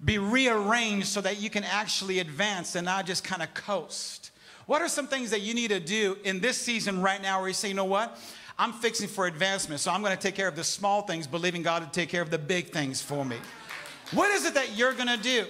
[0.03, 4.31] be rearranged so that you can actually advance and not just kind of coast?
[4.65, 7.47] What are some things that you need to do in this season right now where
[7.47, 8.19] you say, you know what?
[8.57, 11.63] I'm fixing for advancement, so I'm going to take care of the small things, believing
[11.63, 13.37] God to take care of the big things for me.
[14.11, 15.45] What is it that you're going to do?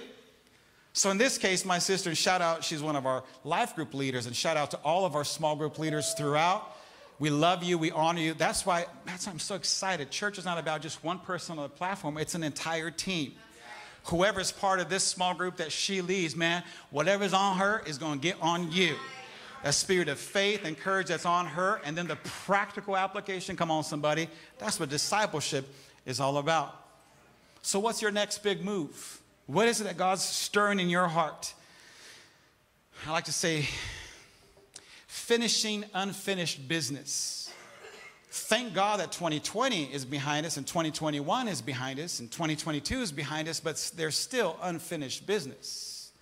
[0.92, 4.26] So in this case, my sister, shout out, she's one of our life group leaders,
[4.26, 6.76] and shout out to all of our small group leaders throughout.
[7.18, 8.34] We love you, we honor you.
[8.34, 10.10] That's why, that's why I'm so excited.
[10.10, 13.34] Church is not about just one person on the platform, it's an entire team
[14.04, 18.18] whoever's part of this small group that she leads, man, whatever's on her is going
[18.18, 18.96] to get on you.
[19.62, 23.56] That spirit of faith and courage that's on her, and then the practical application.
[23.56, 24.28] Come on, somebody.
[24.58, 25.68] That's what discipleship
[26.06, 26.74] is all about.
[27.62, 29.20] So, what's your next big move?
[29.46, 31.52] What is it that God's stirring in your heart?
[33.06, 33.66] I like to say,
[35.06, 37.39] finishing unfinished business.
[38.32, 43.10] Thank God that 2020 is behind us and 2021 is behind us and 2022 is
[43.10, 46.12] behind us, but there's still unfinished business.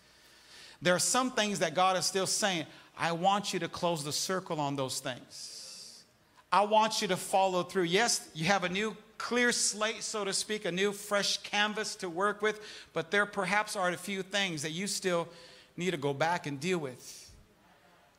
[0.81, 2.65] There are some things that God is still saying,
[2.97, 6.03] I want you to close the circle on those things.
[6.51, 7.85] I want you to follow through.
[7.85, 12.09] Yes, you have a new clear slate, so to speak, a new fresh canvas to
[12.09, 12.61] work with,
[12.95, 15.29] but there perhaps are a few things that you still
[15.77, 17.31] need to go back and deal with.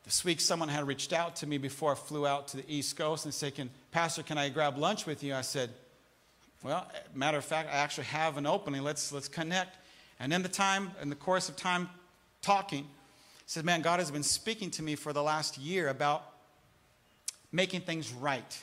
[0.04, 2.96] This week, someone had reached out to me before I flew out to the East
[2.96, 5.34] Coast and said, can, Pastor, can I grab lunch with you?
[5.34, 5.70] I said,
[6.62, 8.82] Well, matter of fact, I actually have an opening.
[8.82, 9.76] Let's, let's connect.
[10.20, 11.88] And in the time, in the course of time
[12.40, 12.86] talking, he
[13.46, 16.22] said, Man, God has been speaking to me for the last year about
[17.50, 18.58] making things right.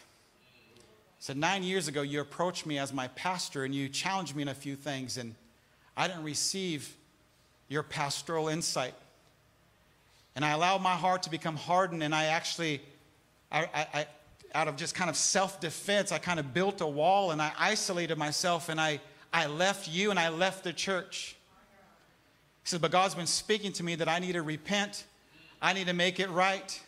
[1.19, 4.47] So nine years ago, you approached me as my pastor and you challenged me in
[4.47, 5.35] a few things, and
[5.97, 6.95] I didn't receive
[7.67, 8.93] your pastoral insight.
[10.35, 12.81] And I allowed my heart to become hardened, and I actually,
[13.51, 14.07] I, I, I
[14.53, 17.51] out of just kind of self defense, I kind of built a wall and I
[17.57, 18.99] isolated myself and I,
[19.33, 21.35] I left you and I left the church.
[22.63, 25.05] He said, But God's been speaking to me that I need to repent,
[25.61, 26.79] I need to make it right.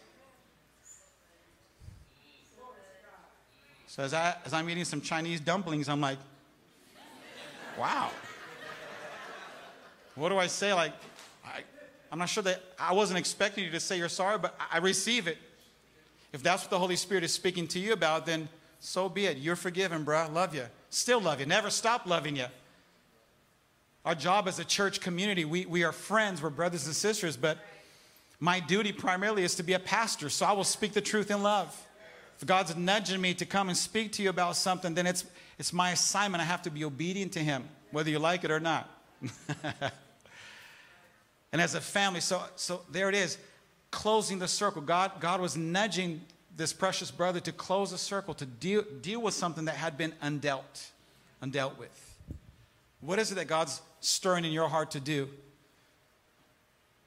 [3.87, 6.19] So as, I, as I'm eating some Chinese dumplings, I'm like,
[7.77, 8.11] wow.
[10.15, 10.73] What do I say?
[10.73, 10.93] Like,
[11.43, 11.61] I,
[12.11, 15.27] I'm not sure that I wasn't expecting you to say you're sorry, but I receive
[15.27, 15.37] it.
[16.31, 19.37] If that's what the Holy Spirit is speaking to you about, then so be it.
[19.37, 20.27] You're forgiven, bro.
[20.31, 20.65] Love you.
[20.89, 21.45] Still love you.
[21.45, 22.45] Never stop loving you.
[24.05, 27.57] Our job as a church community, we, we are friends, we're brothers and sisters, but
[28.39, 31.43] my duty primarily is to be a pastor, so I will speak the truth in
[31.43, 31.75] love.
[32.39, 35.25] If God's nudging me to come and speak to you about something, then it's,
[35.57, 36.41] it's my assignment.
[36.41, 38.89] I have to be obedient to Him, whether you like it or not.
[41.51, 43.37] and as a family, so, so there it is,
[43.91, 44.81] closing the circle.
[44.81, 46.21] God, God was nudging
[46.55, 50.13] this precious brother to close a circle, to deal, deal with something that had been
[50.23, 50.89] undealt,
[51.41, 52.17] undealt with.
[53.01, 55.29] What is it that God's stirring in your heart to do?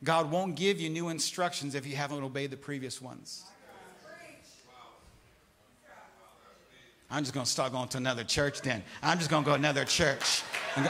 [0.02, 3.44] God won't give you new instructions if you haven't obeyed the previous ones.
[7.10, 8.82] I'm just going to start going to another church then.
[9.02, 10.42] I'm just going to go to another church.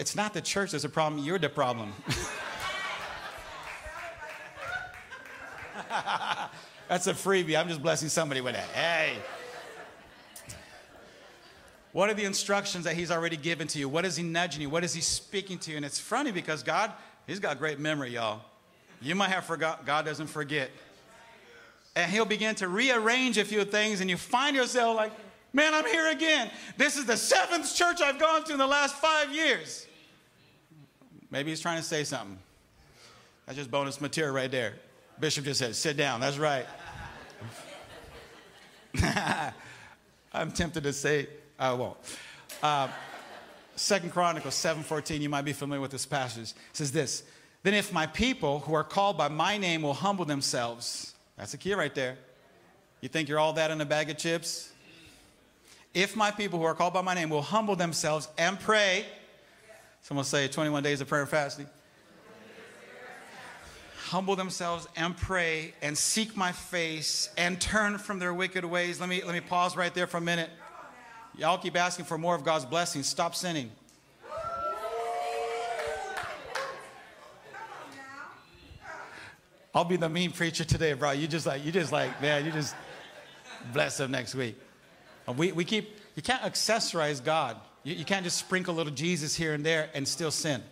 [0.00, 1.92] It's not the church that's a problem, you're the problem.
[6.88, 7.58] that's a freebie.
[7.58, 8.68] I'm just blessing somebody with that.
[8.68, 9.16] Hey.
[11.92, 13.88] What are the instructions that he's already given to you?
[13.88, 14.70] What is he nudging you?
[14.70, 15.76] What is he speaking to you?
[15.76, 16.92] And it's funny because God,
[17.26, 18.42] he's got great memory, y'all.
[19.02, 20.70] You might have forgot, God doesn't forget
[21.96, 25.12] and he'll begin to rearrange a few things, and you find yourself like,
[25.52, 26.50] man, I'm here again.
[26.76, 29.86] This is the seventh church I've gone to in the last five years.
[31.30, 32.38] Maybe he's trying to say something.
[33.46, 34.74] That's just bonus material right there.
[35.20, 36.20] Bishop just said, sit down.
[36.20, 36.66] That's right.
[40.32, 41.28] I'm tempted to say,
[41.58, 41.96] I won't.
[42.62, 42.88] Uh,
[43.76, 46.50] Second Chronicles 7:14, you might be familiar with this passage.
[46.50, 47.22] It says this:
[47.62, 51.58] Then if my people who are called by my name will humble themselves that's the
[51.58, 52.18] key right there.
[53.00, 54.70] You think you're all that in a bag of chips?
[55.94, 59.06] If my people who are called by my name will humble themselves and pray,
[60.02, 61.66] someone say 21 days of prayer and fasting.
[64.10, 68.98] Humble themselves and pray and seek my face and turn from their wicked ways.
[68.98, 70.50] Let me, let me pause right there for a minute.
[71.38, 73.06] Y'all keep asking for more of God's blessings.
[73.06, 73.70] Stop sinning.
[79.72, 81.12] I'll be the mean preacher today, bro.
[81.12, 82.74] You just like, you just like, man, you just
[83.72, 84.58] bless them next week.
[85.36, 87.58] We, we keep, you can't accessorize God.
[87.84, 90.64] You, you can't just sprinkle a little Jesus here and there and still sin.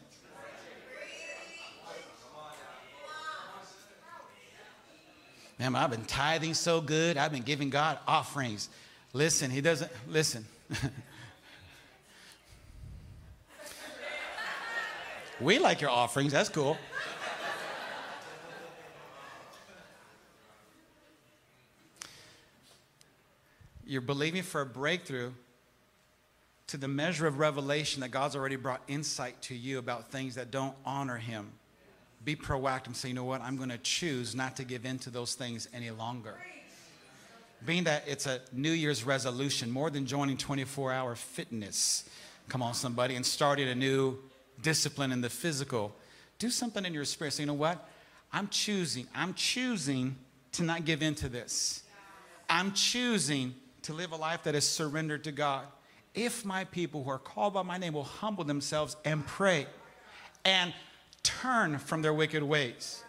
[5.59, 7.17] Man, I've been tithing so good.
[7.17, 8.69] I've been giving God offerings.
[9.13, 10.47] Listen, he doesn't, listen.
[15.41, 16.33] we like your offerings.
[16.33, 16.77] That's cool.
[23.85, 25.33] You're believing for a breakthrough
[26.69, 30.51] to the measure of revelation that God's already brought insight to you about things that
[30.51, 31.51] don't honor Him.
[32.29, 33.41] Be proactive and say, you know what?
[33.41, 36.35] I'm going to choose not to give in to those things any longer.
[37.65, 42.07] Being that it's a New Year's resolution, more than joining 24 hour fitness,
[42.51, 44.19] come on, somebody, and starting a new
[44.61, 45.97] discipline in the physical,
[46.39, 47.33] do something in your spirit.
[47.33, 47.89] Say, you know what?
[48.31, 50.15] I'm choosing, I'm choosing
[50.53, 51.83] to not give in to this.
[52.51, 55.65] I'm choosing to live a life that is surrendered to God.
[56.15, 59.67] If my people who are called by my name will humble themselves and pray
[60.45, 60.75] and
[61.43, 63.03] turn from their wicked ways.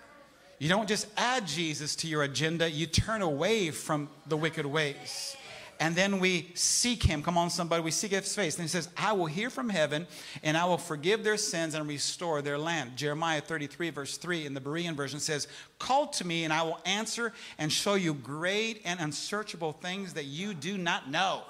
[0.57, 5.37] You don't just add Jesus to your agenda, you turn away from the wicked ways
[5.79, 7.23] and then we seek him.
[7.23, 8.55] Come on, somebody, we seek his face.
[8.55, 10.07] And he says, I will hear from heaven,
[10.43, 12.97] and I will forgive their sins and restore their land.
[12.97, 15.47] Jeremiah 33, verse 3 in the Berean version says,
[15.79, 20.25] Call to me, and I will answer and show you great and unsearchable things that
[20.25, 21.43] you do not know.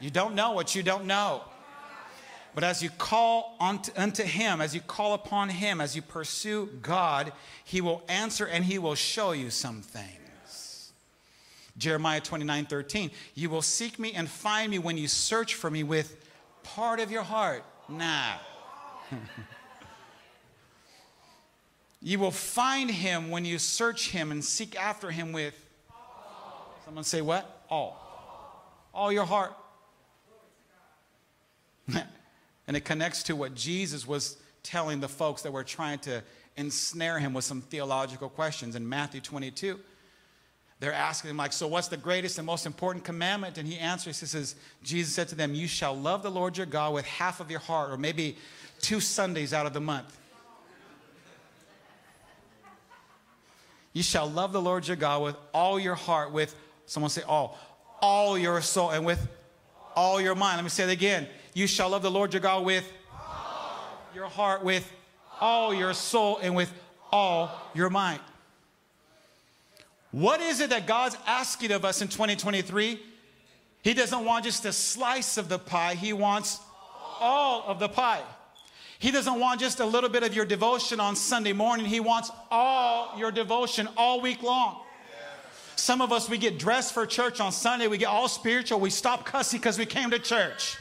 [0.00, 1.42] You don't know what you don't know.
[2.54, 7.32] But as you call unto, Him, as you call upon Him, as you pursue God,
[7.64, 10.92] He will answer and He will show you some things.
[11.76, 13.10] Jeremiah 29 13.
[13.34, 16.16] You will seek me and find me when you search for me with
[16.62, 17.64] part of your heart.
[17.88, 18.34] Nah.
[22.00, 25.54] you will find him when you search him and seek after him with.
[26.84, 27.64] Someone say what?
[27.68, 28.00] All.
[28.94, 29.54] All your heart.
[32.66, 36.22] And it connects to what Jesus was telling the folks that were trying to
[36.56, 39.78] ensnare him with some theological questions in Matthew 22.
[40.80, 43.58] They're asking him, like, so what's the greatest and most important commandment?
[43.58, 46.66] And he answers, he says, Jesus said to them, You shall love the Lord your
[46.66, 48.36] God with half of your heart, or maybe
[48.80, 50.18] two Sundays out of the month.
[53.92, 56.54] You shall love the Lord your God with all your heart, with,
[56.86, 57.56] someone say all,
[58.00, 59.26] all your soul, and with
[59.94, 60.56] all your mind.
[60.56, 61.28] Let me say it again.
[61.54, 62.92] You shall love the Lord your God with
[64.12, 64.92] your heart, with
[65.40, 66.72] all your soul, and with
[67.12, 68.20] all your mind.
[70.10, 73.00] What is it that God's asking of us in 2023?
[73.82, 76.60] He doesn't want just a slice of the pie, He wants
[77.20, 78.22] all of the pie.
[78.98, 81.84] He doesn't want just a little bit of your devotion on Sunday morning.
[81.86, 84.80] He wants all your devotion all week long.
[85.76, 88.90] Some of us, we get dressed for church on Sunday, we get all spiritual, we
[88.90, 90.78] stop cussing because we came to church.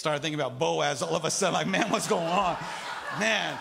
[0.00, 2.56] Started thinking about Boaz all of a sudden, like, man, what's going on?
[3.18, 3.58] Man.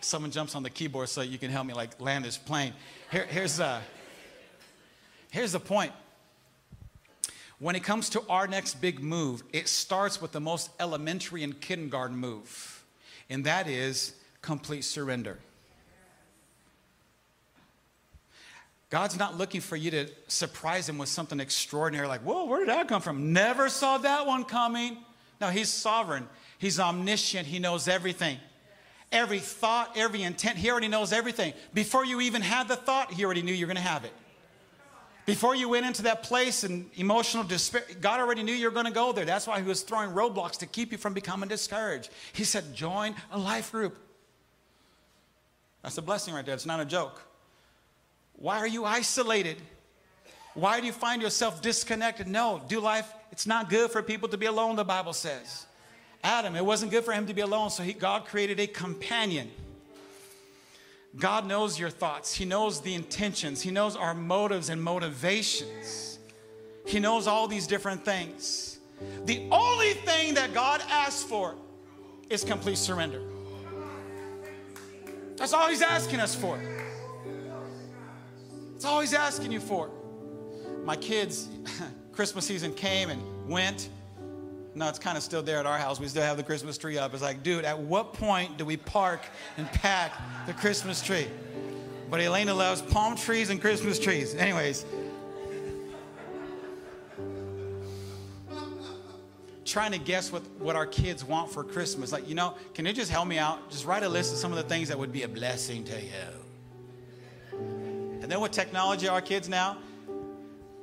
[0.00, 2.72] Someone jumps on the keyboard so you can help me like land this plane.
[3.12, 3.80] Here, here's, uh,
[5.30, 5.92] here's the point.
[7.60, 11.60] When it comes to our next big move, it starts with the most elementary and
[11.60, 12.84] kindergarten move,
[13.28, 15.38] and that is complete surrender.
[18.90, 22.68] God's not looking for you to surprise him with something extraordinary like, whoa, where did
[22.68, 23.32] that come from?
[23.32, 24.98] Never saw that one coming.
[25.40, 26.28] No, he's sovereign,
[26.58, 28.36] he's omniscient, he knows everything.
[29.12, 31.54] Every thought, every intent, he already knows everything.
[31.72, 34.12] Before you even had the thought, he already knew you're going to have it.
[35.26, 38.86] Before you went into that place in emotional despair, God already knew you were going
[38.86, 39.24] to go there.
[39.24, 42.10] That's why he was throwing roadblocks to keep you from becoming discouraged.
[42.32, 43.96] He said, join a life group.
[45.82, 46.54] That's a blessing right there.
[46.54, 47.22] It's not a joke.
[48.40, 49.58] Why are you isolated?
[50.54, 52.26] Why do you find yourself disconnected?
[52.26, 53.12] No, do life.
[53.30, 55.66] It's not good for people to be alone, the Bible says.
[56.24, 59.50] Adam, it wasn't good for him to be alone, so he, God created a companion.
[61.18, 66.18] God knows your thoughts, He knows the intentions, He knows our motives and motivations.
[66.86, 68.78] He knows all these different things.
[69.24, 71.54] The only thing that God asks for
[72.28, 73.22] is complete surrender.
[75.36, 76.60] That's all He's asking us for.
[78.80, 79.90] It's all he's asking you for.
[80.84, 81.50] My kids,
[82.12, 83.90] Christmas season came and went.
[84.74, 86.00] No, it's kind of still there at our house.
[86.00, 87.12] We still have the Christmas tree up.
[87.12, 89.20] It's like, dude, at what point do we park
[89.58, 90.14] and pack
[90.46, 91.26] the Christmas tree?
[92.08, 94.34] But Elena loves palm trees and Christmas trees.
[94.34, 94.86] Anyways,
[99.66, 102.12] trying to guess what, what our kids want for Christmas.
[102.12, 103.70] Like, you know, can you just help me out?
[103.70, 106.00] Just write a list of some of the things that would be a blessing to
[106.00, 106.49] you.
[108.30, 109.76] Then with technology, our kids now,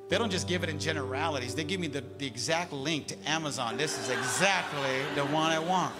[0.09, 1.55] they don't just give it in generalities.
[1.55, 3.77] They give me the, the exact link to Amazon.
[3.77, 5.95] This is exactly the one I want.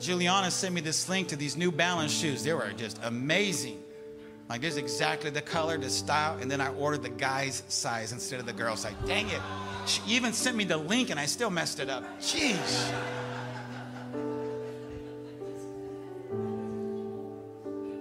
[0.00, 2.42] Juliana sent me this link to these New Balance shoes.
[2.42, 3.80] They were just amazing.
[4.48, 8.40] Like, there's exactly the color, the style, and then I ordered the guy's size instead
[8.40, 8.94] of the girl's size.
[9.06, 9.40] Dang it.
[9.86, 12.02] She even sent me the link and I still messed it up.
[12.18, 12.92] Jeez.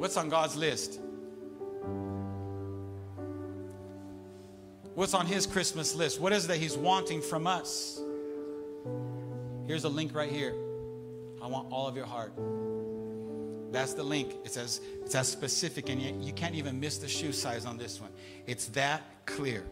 [0.02, 1.00] What's on God's list?
[4.96, 6.20] What's on His Christmas list?
[6.20, 8.02] What is that He's wanting from us?
[9.68, 10.56] Here's a link right here.
[11.40, 12.34] I want all of your heart.
[13.72, 14.34] That's the link.
[14.44, 17.78] It's as, it's as specific, and you, you can't even miss the shoe size on
[17.78, 18.10] this one.
[18.48, 19.64] It's that clear.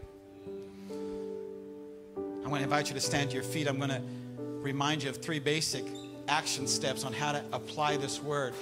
[0.88, 3.66] I'm going to invite you to stand to your feet.
[3.66, 4.02] I'm going to
[4.38, 5.84] remind you of three basic
[6.28, 8.54] action steps on how to apply this word.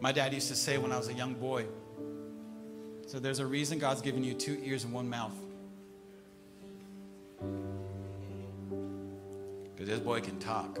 [0.00, 1.66] My dad used to say when I was a young boy,
[3.06, 5.34] so there's a reason God's given you two ears and one mouth.
[9.74, 10.78] Because this boy can talk.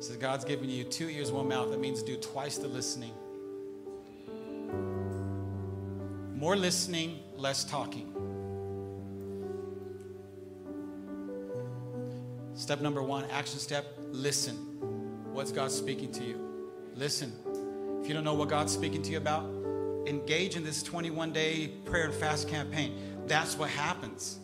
[0.00, 1.70] So God's given you two ears, one mouth.
[1.70, 3.12] That means do twice the listening.
[6.34, 8.12] More listening, less talking.
[12.54, 14.54] Step number one, action step listen.
[15.32, 16.55] What's God speaking to you?
[16.96, 17.32] Listen.
[18.00, 19.44] If you don't know what God's speaking to you about,
[20.06, 22.96] engage in this 21 day prayer and fast campaign.
[23.26, 24.38] That's what happens.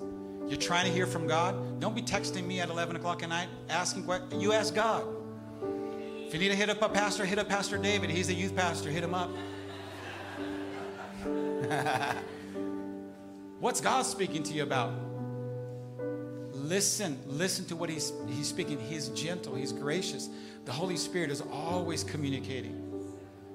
[0.47, 1.81] You're trying to hear from God.
[1.81, 5.07] Don't be texting me at 11 o'clock at night asking what you ask God.
[6.27, 8.11] If you need to hit up a pastor, hit up Pastor David.
[8.11, 8.91] He's the youth pastor.
[8.91, 9.31] Hit him up.
[13.61, 14.93] What's God speaking to you about?
[16.63, 18.79] Listen, listen to what he's, he's speaking.
[18.79, 20.29] He's gentle, he's gracious.
[20.65, 22.79] The Holy Spirit is always communicating.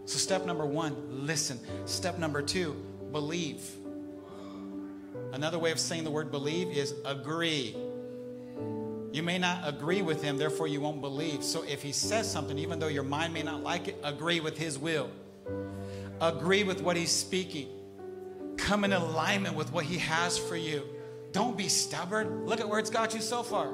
[0.06, 1.60] So, step number one, listen.
[1.86, 2.74] Step number two,
[3.14, 3.62] believe.
[5.32, 7.76] Another way of saying the word believe is agree.
[9.14, 11.44] You may not agree with him, therefore, you won't believe.
[11.44, 14.58] So, if he says something, even though your mind may not like it, agree with
[14.58, 15.10] his will.
[16.20, 17.70] Agree with what he's speaking.
[18.58, 20.84] Come in alignment with what he has for you.
[21.38, 22.48] Don't be stubborn.
[22.48, 23.72] Look at where it's got you so far.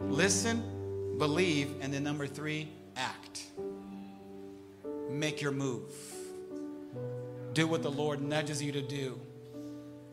[0.00, 3.44] Listen, believe, and then number three, act.
[5.08, 5.92] Make your move.
[7.52, 9.20] Do what the Lord nudges you to do.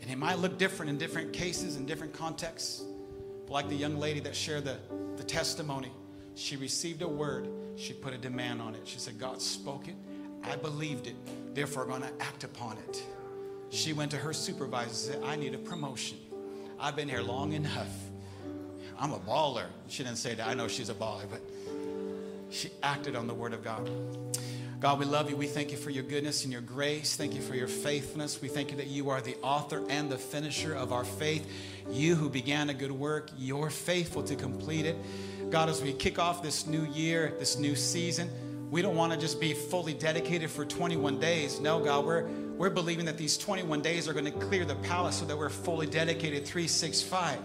[0.04, 2.84] And it might look different in different cases, in different contexts.
[3.48, 4.78] But like the young lady that shared the,
[5.18, 5.92] the testimony,
[6.36, 8.82] she received a word, she put a demand on it.
[8.84, 9.96] She said, God spoke it,
[10.44, 11.16] I believed it,
[11.56, 13.04] therefore I'm going to act upon it.
[13.70, 16.18] She went to her supervisor and said, I need a promotion.
[16.80, 17.90] I've been here long enough.
[18.98, 19.66] I'm a baller.
[19.88, 20.48] She didn't say that.
[20.48, 21.42] I know she's a baller, but
[22.50, 23.90] she acted on the word of God.
[24.80, 25.36] God, we love you.
[25.36, 27.16] We thank you for your goodness and your grace.
[27.16, 28.42] Thank you for your faithfulness.
[28.42, 31.50] We thank you that you are the author and the finisher of our faith.
[31.90, 34.98] You who began a good work, you're faithful to complete it.
[35.50, 38.30] God, as we kick off this new year, this new season,
[38.70, 41.60] we don't want to just be fully dedicated for 21 days.
[41.60, 42.28] No, God, we're
[42.58, 45.50] we're believing that these 21 days are going to clear the palace so that we're
[45.50, 47.40] fully dedicated 365.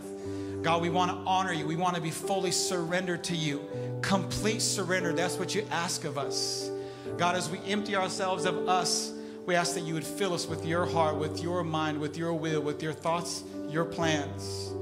[0.63, 1.67] God, we want to honor you.
[1.67, 3.67] We want to be fully surrendered to you.
[4.03, 5.13] Complete surrender.
[5.13, 6.71] That's what you ask of us.
[7.17, 9.13] God, as we empty ourselves of us,
[9.47, 12.35] we ask that you would fill us with your heart, with your mind, with your
[12.35, 14.73] will, with your thoughts, your plans.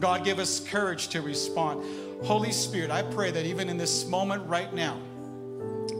[0.00, 1.84] God, give us courage to respond.
[2.24, 4.98] Holy Spirit, I pray that even in this moment right now,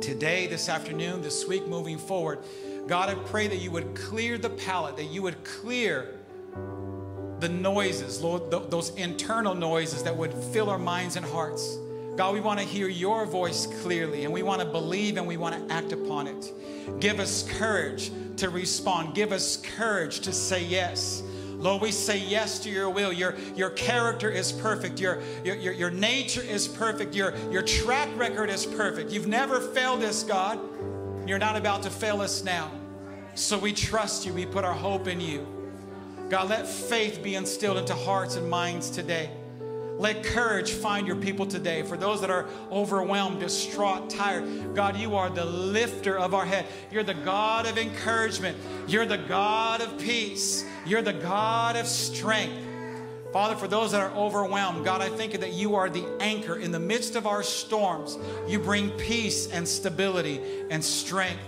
[0.00, 2.40] today, this afternoon, this week, moving forward,
[2.86, 6.14] God, I pray that you would clear the palate, that you would clear
[7.40, 11.78] the noises, Lord, th- those internal noises that would fill our minds and hearts.
[12.16, 15.36] God, we want to hear your voice clearly and we want to believe and we
[15.36, 16.52] want to act upon it.
[17.00, 19.14] Give us courage to respond.
[19.14, 21.22] Give us courage to say yes.
[21.58, 23.12] Lord, we say yes to your will.
[23.12, 25.00] Your, your character is perfect.
[25.00, 27.14] Your, your, your, your nature is perfect.
[27.14, 29.10] Your, your track record is perfect.
[29.10, 30.58] You've never failed us, God.
[31.26, 32.70] You're not about to fail us now.
[33.34, 34.32] So we trust you.
[34.32, 35.46] We put our hope in you.
[36.28, 39.30] God, let faith be instilled into hearts and minds today.
[39.98, 41.82] Let courage find your people today.
[41.82, 46.66] For those that are overwhelmed, distraught, tired, God, you are the lifter of our head.
[46.90, 48.58] You're the God of encouragement.
[48.86, 50.64] You're the God of peace.
[50.84, 52.65] You're the God of strength.
[53.36, 56.56] Father, for those that are overwhelmed, God, I thank you that you are the anchor
[56.56, 58.16] in the midst of our storms.
[58.48, 61.44] You bring peace and stability and strength.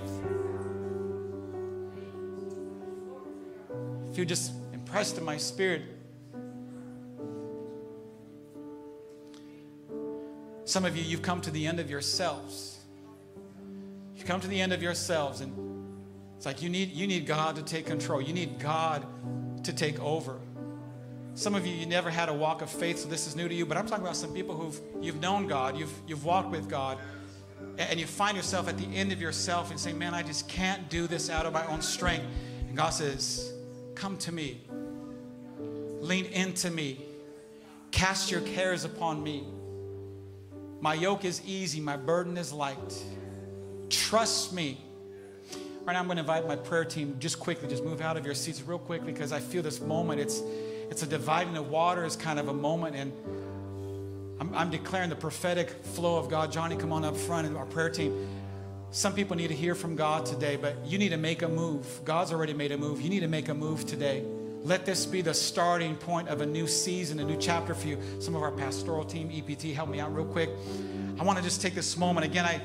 [4.11, 5.81] If you just impressed in my spirit,
[10.67, 12.81] some of you, you've come to the end of yourselves.
[14.15, 15.55] You've come to the end of yourselves, and
[16.37, 18.21] it's like you need, you need God to take control.
[18.21, 19.07] You need God
[19.65, 20.39] to take over.
[21.39, 23.55] Some of you, you never had a walk of faith, so this is new to
[23.55, 26.69] you, but I'm talking about some people who've you've known God, you've you've walked with
[26.69, 26.99] God,
[27.79, 30.91] and you find yourself at the end of yourself and saying, Man, I just can't
[30.91, 32.25] do this out of my own strength.
[32.67, 33.53] And God says,
[33.95, 34.63] Come to me.
[36.01, 37.07] Lean into me.
[37.93, 39.47] Cast your cares upon me.
[40.81, 43.05] My yoke is easy, my burden is light.
[43.91, 44.85] Trust me.
[45.85, 48.27] Right now, I'm going to invite my prayer team just quickly, just move out of
[48.27, 50.21] your seats real quickly because I feel this moment.
[50.21, 50.43] It's
[50.91, 52.97] it's a dividing of waters kind of a moment.
[52.97, 53.13] And
[54.41, 56.53] I'm, I'm declaring the prophetic flow of God.
[56.53, 58.29] Johnny, come on up front and our prayer team.
[58.91, 62.01] Some people need to hear from God today, but you need to make a move.
[62.05, 63.03] God's already made a move.
[63.03, 64.25] You need to make a move today.
[64.65, 67.99] Let this be the starting point of a new season, a new chapter for you.
[68.19, 70.51] Some of our pastoral team, EPT, help me out real quick.
[71.21, 72.25] I want to just take this moment.
[72.27, 72.61] Again, I,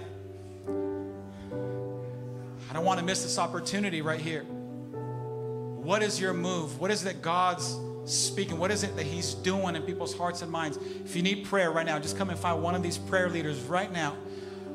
[2.69, 4.43] I don't want to miss this opportunity right here.
[4.43, 6.79] What is your move?
[6.79, 8.57] What is it that God's speaking?
[8.57, 10.77] What is it that He's doing in people's hearts and minds?
[11.05, 13.59] If you need prayer right now, just come and find one of these prayer leaders
[13.61, 14.15] right now.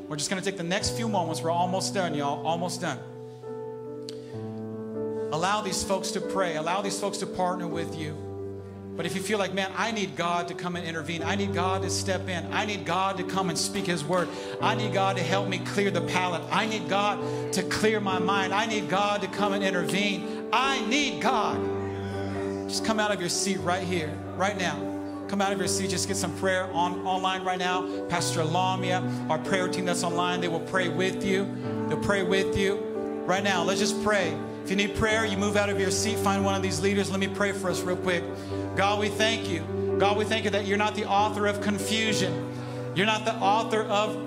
[0.08, 1.42] We're just going to take the next few moments.
[1.42, 2.46] We're almost done, y'all.
[2.46, 2.98] Almost done.
[5.32, 6.56] Allow these folks to pray.
[6.56, 8.16] Allow these folks to partner with you.
[8.98, 11.54] But if you feel like, man, I need God to come and intervene, I need
[11.54, 14.28] God to step in, I need God to come and speak His word,
[14.60, 18.18] I need God to help me clear the palate, I need God to clear my
[18.18, 21.77] mind, I need God to come and intervene, I need God.
[22.68, 24.76] Just come out of your seat right here, right now.
[25.28, 28.06] Come out of your seat, just get some prayer on online right now.
[28.08, 31.46] Pastor Lamia, our prayer team that's online, they will pray with you.
[31.88, 32.76] They'll pray with you.
[33.26, 34.36] Right now, let's just pray.
[34.64, 37.10] If you need prayer, you move out of your seat, find one of these leaders.
[37.10, 38.22] Let me pray for us real quick.
[38.76, 39.96] God, we thank you.
[39.98, 42.52] God, we thank you that you're not the author of confusion.
[42.94, 44.18] You're not the author of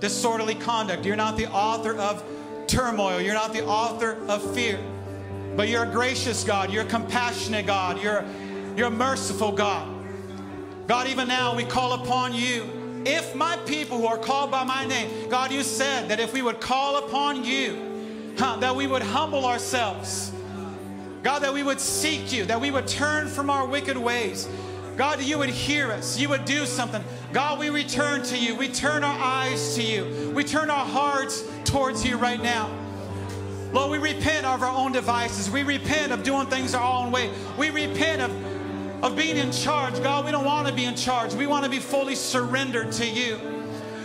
[0.00, 1.04] disorderly conduct.
[1.04, 2.24] You're not the author of
[2.66, 3.20] turmoil.
[3.20, 4.80] You're not the author of fear.
[5.56, 6.72] But you're a gracious God.
[6.72, 8.02] You're a compassionate God.
[8.02, 8.24] You're,
[8.76, 9.88] you're a merciful God.
[10.86, 13.02] God, even now we call upon you.
[13.06, 16.42] If my people who are called by my name, God, you said that if we
[16.42, 20.32] would call upon you, huh, that we would humble ourselves.
[21.22, 24.48] God, that we would seek you, that we would turn from our wicked ways.
[24.96, 27.02] God, you would hear us, you would do something.
[27.32, 28.54] God, we return to you.
[28.54, 30.32] We turn our eyes to you.
[30.34, 32.68] We turn our hearts towards you right now.
[33.72, 35.50] Lord, we repent of our own devices.
[35.50, 37.30] We repent of doing things our own way.
[37.56, 40.02] We repent of, of being in charge.
[40.02, 41.34] God, we don't want to be in charge.
[41.34, 43.38] We want to be fully surrendered to you.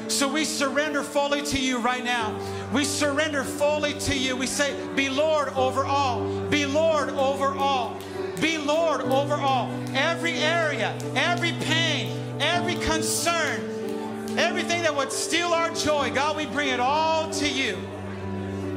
[0.07, 2.39] So we surrender fully to you right now.
[2.71, 4.35] We surrender fully to you.
[4.35, 6.23] We say, Be Lord over all.
[6.49, 7.97] Be Lord over all.
[8.39, 9.71] Be Lord over all.
[9.93, 16.69] Every area, every pain, every concern, everything that would steal our joy, God, we bring
[16.69, 17.77] it all to you.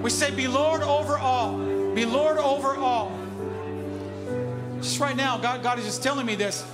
[0.02, 1.58] We say, Be Lord over all.
[1.94, 3.12] Be Lord over all.
[4.80, 6.64] Just right now, God, God is just telling me this.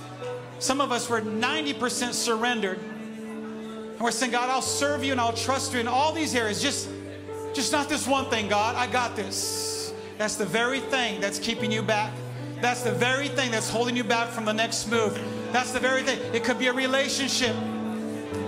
[0.59, 2.77] Some of us were 90% surrendered.
[2.77, 6.61] And we're saying, God, I'll serve you and I'll trust you in all these areas.
[6.61, 6.89] Just,
[7.53, 8.75] just not this one thing, God.
[8.75, 9.93] I got this.
[10.17, 12.13] That's the very thing that's keeping you back.
[12.61, 15.19] That's the very thing that's holding you back from the next move.
[15.51, 16.19] That's the very thing.
[16.33, 17.55] It could be a relationship.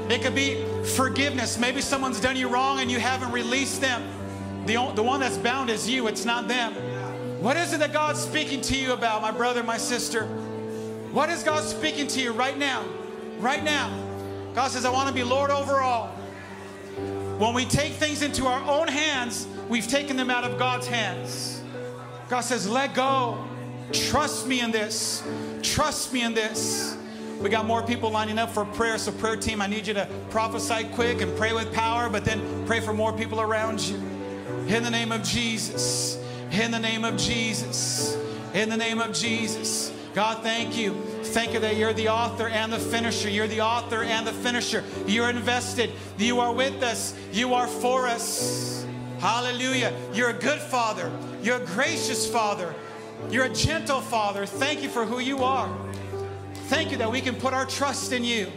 [0.10, 0.64] It could be
[0.96, 1.58] forgiveness.
[1.58, 4.02] Maybe someone's done you wrong and you haven't released them.
[4.68, 6.74] The, the one that's bound is you, it's not them.
[7.42, 10.26] What is it that God's speaking to you about, my brother, my sister?
[11.14, 12.84] What is God speaking to you right now?
[13.40, 13.90] Right now.
[14.54, 16.08] God says, I want to be Lord over all.
[17.38, 21.62] When we take things into our own hands, we've taken them out of God's hands.
[22.28, 23.42] God says, let go.
[23.94, 25.24] Trust me in this.
[25.62, 26.98] Trust me in this.
[27.40, 28.98] We got more people lining up for prayer.
[28.98, 32.66] So, prayer team, I need you to prophesy quick and pray with power, but then
[32.66, 34.17] pray for more people around you.
[34.68, 36.22] In the name of Jesus.
[36.52, 38.18] In the name of Jesus.
[38.54, 39.94] In the name of Jesus.
[40.14, 40.94] God, thank you.
[41.24, 43.30] Thank you that you're the author and the finisher.
[43.30, 44.84] You're the author and the finisher.
[45.06, 45.92] You're invested.
[46.18, 47.16] You are with us.
[47.32, 48.86] You are for us.
[49.20, 49.94] Hallelujah.
[50.14, 51.12] You're a good father.
[51.42, 52.76] You're a gracious father.
[53.30, 54.46] You're a gentle father.
[54.46, 55.74] Thank you for who you are.
[56.66, 58.52] Thank you that we can put our trust in you,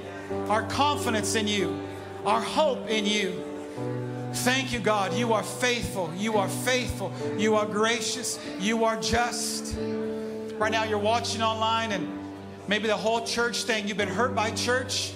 [0.48, 1.78] our confidence in you,
[2.26, 3.49] our hope in you.
[4.32, 5.12] Thank you, God.
[5.14, 6.12] You are faithful.
[6.16, 7.12] You are faithful.
[7.36, 8.38] You are gracious.
[8.58, 9.76] You are just.
[10.58, 12.08] Right now, you're watching online, and
[12.68, 15.12] maybe the whole church thing, you've been hurt by church.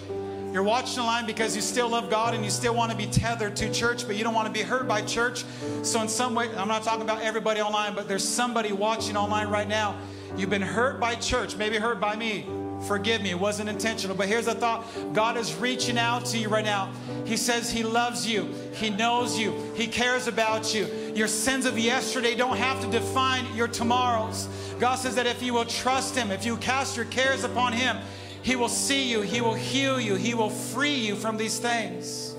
[0.53, 3.57] You're watching online because you still love God and you still want to be tethered
[3.57, 5.45] to church, but you don't want to be hurt by church.
[5.83, 9.49] So, in some way, I'm not talking about everybody online, but there's somebody watching online
[9.49, 9.97] right now.
[10.37, 12.47] You've been hurt by church, maybe hurt by me.
[12.87, 14.17] Forgive me, it wasn't intentional.
[14.17, 16.93] But here's the thought God is reaching out to you right now.
[17.25, 20.87] He says He loves you, He knows you, He cares about you.
[21.15, 24.49] Your sins of yesterday don't have to define your tomorrows.
[24.79, 27.97] God says that if you will trust Him, if you cast your cares upon Him,
[28.43, 32.35] He will see you, He will heal you, He will free you from these things.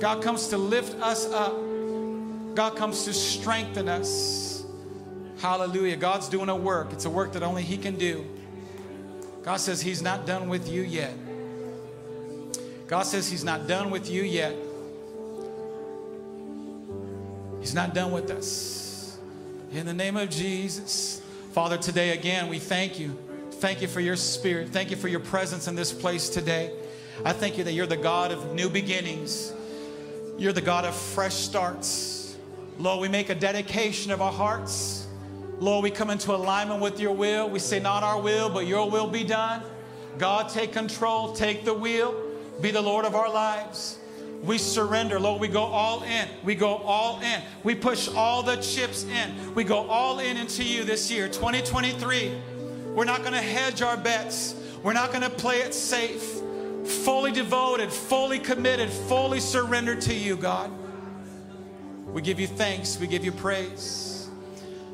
[0.00, 1.54] God comes to lift us up,
[2.54, 4.64] God comes to strengthen us.
[5.38, 5.96] Hallelujah.
[5.96, 8.26] God's doing a work, it's a work that only He can do.
[9.46, 11.14] God says He's not done with you yet.
[12.88, 14.56] God says He's not done with you yet.
[17.60, 19.16] He's not done with us.
[19.70, 21.22] In the name of Jesus.
[21.52, 23.16] Father, today again, we thank you.
[23.52, 24.70] Thank you for your spirit.
[24.70, 26.72] Thank you for your presence in this place today.
[27.24, 29.52] I thank you that you're the God of new beginnings.
[30.38, 32.36] You're the God of fresh starts.
[32.80, 35.05] Lord, we make a dedication of our hearts.
[35.58, 37.48] Lord, we come into alignment with your will.
[37.48, 39.62] We say, not our will, but your will be done.
[40.18, 42.14] God, take control, take the wheel,
[42.60, 43.98] be the Lord of our lives.
[44.42, 45.40] We surrender, Lord.
[45.40, 46.28] We go all in.
[46.44, 47.40] We go all in.
[47.64, 49.54] We push all the chips in.
[49.54, 52.32] We go all in into you this year, 2023.
[52.94, 54.54] We're not going to hedge our bets.
[54.82, 56.22] We're not going to play it safe.
[56.84, 60.70] Fully devoted, fully committed, fully surrendered to you, God.
[62.06, 62.98] We give you thanks.
[63.00, 64.15] We give you praise.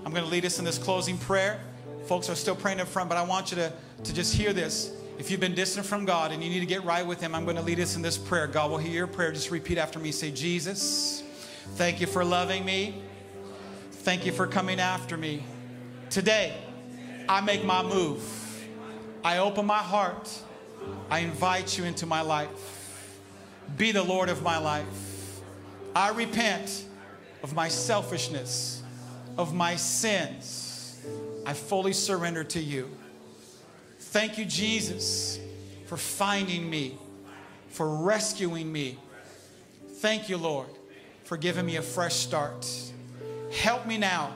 [0.04, 1.60] I'm going to lead us in this closing prayer.
[2.06, 3.72] Folks are still praying up front, but I want you to,
[4.04, 4.92] to just hear this.
[5.18, 7.44] If you've been distant from God and you need to get right with Him, I'm
[7.44, 8.46] going to lead us in this prayer.
[8.46, 9.30] God will hear your prayer.
[9.32, 10.10] Just repeat after me.
[10.10, 11.22] Say, Jesus,
[11.74, 13.02] thank you for loving me.
[13.90, 15.44] Thank you for coming after me.
[16.10, 16.56] Today,
[17.28, 18.20] I make my move.
[19.22, 20.28] I open my heart.
[21.08, 23.20] I invite you into my life.
[23.76, 25.40] Be the Lord of my life.
[25.94, 26.84] I repent
[27.42, 28.81] of my selfishness,
[29.36, 31.00] of my sins.
[31.44, 32.88] I fully surrender to you.
[33.98, 35.40] Thank you, Jesus,
[35.86, 36.96] for finding me,
[37.68, 38.98] for rescuing me.
[39.96, 40.68] Thank you, Lord,
[41.24, 42.66] for giving me a fresh start.
[43.52, 44.34] Help me now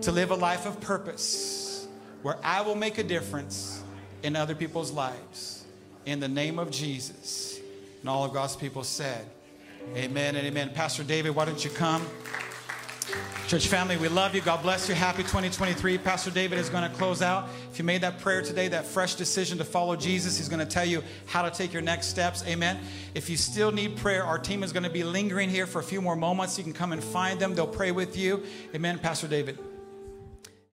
[0.00, 1.86] to live a life of purpose
[2.22, 3.82] where I will make a difference
[4.22, 5.64] in other people's lives.
[6.06, 7.60] In the name of Jesus.
[8.00, 9.26] And all of God's people said,
[9.96, 10.70] Amen and amen.
[10.74, 12.06] Pastor David, why don't you come?
[13.46, 14.40] Church family, we love you.
[14.40, 14.94] God bless you.
[14.94, 15.98] Happy 2023.
[15.98, 17.48] Pastor David is going to close out.
[17.70, 20.66] If you made that prayer today, that fresh decision to follow Jesus, he's going to
[20.66, 22.42] tell you how to take your next steps.
[22.46, 22.78] Amen.
[23.14, 25.84] If you still need prayer, our team is going to be lingering here for a
[25.84, 26.56] few more moments.
[26.56, 28.42] You can come and find them, they'll pray with you.
[28.74, 28.98] Amen.
[28.98, 29.58] Pastor David.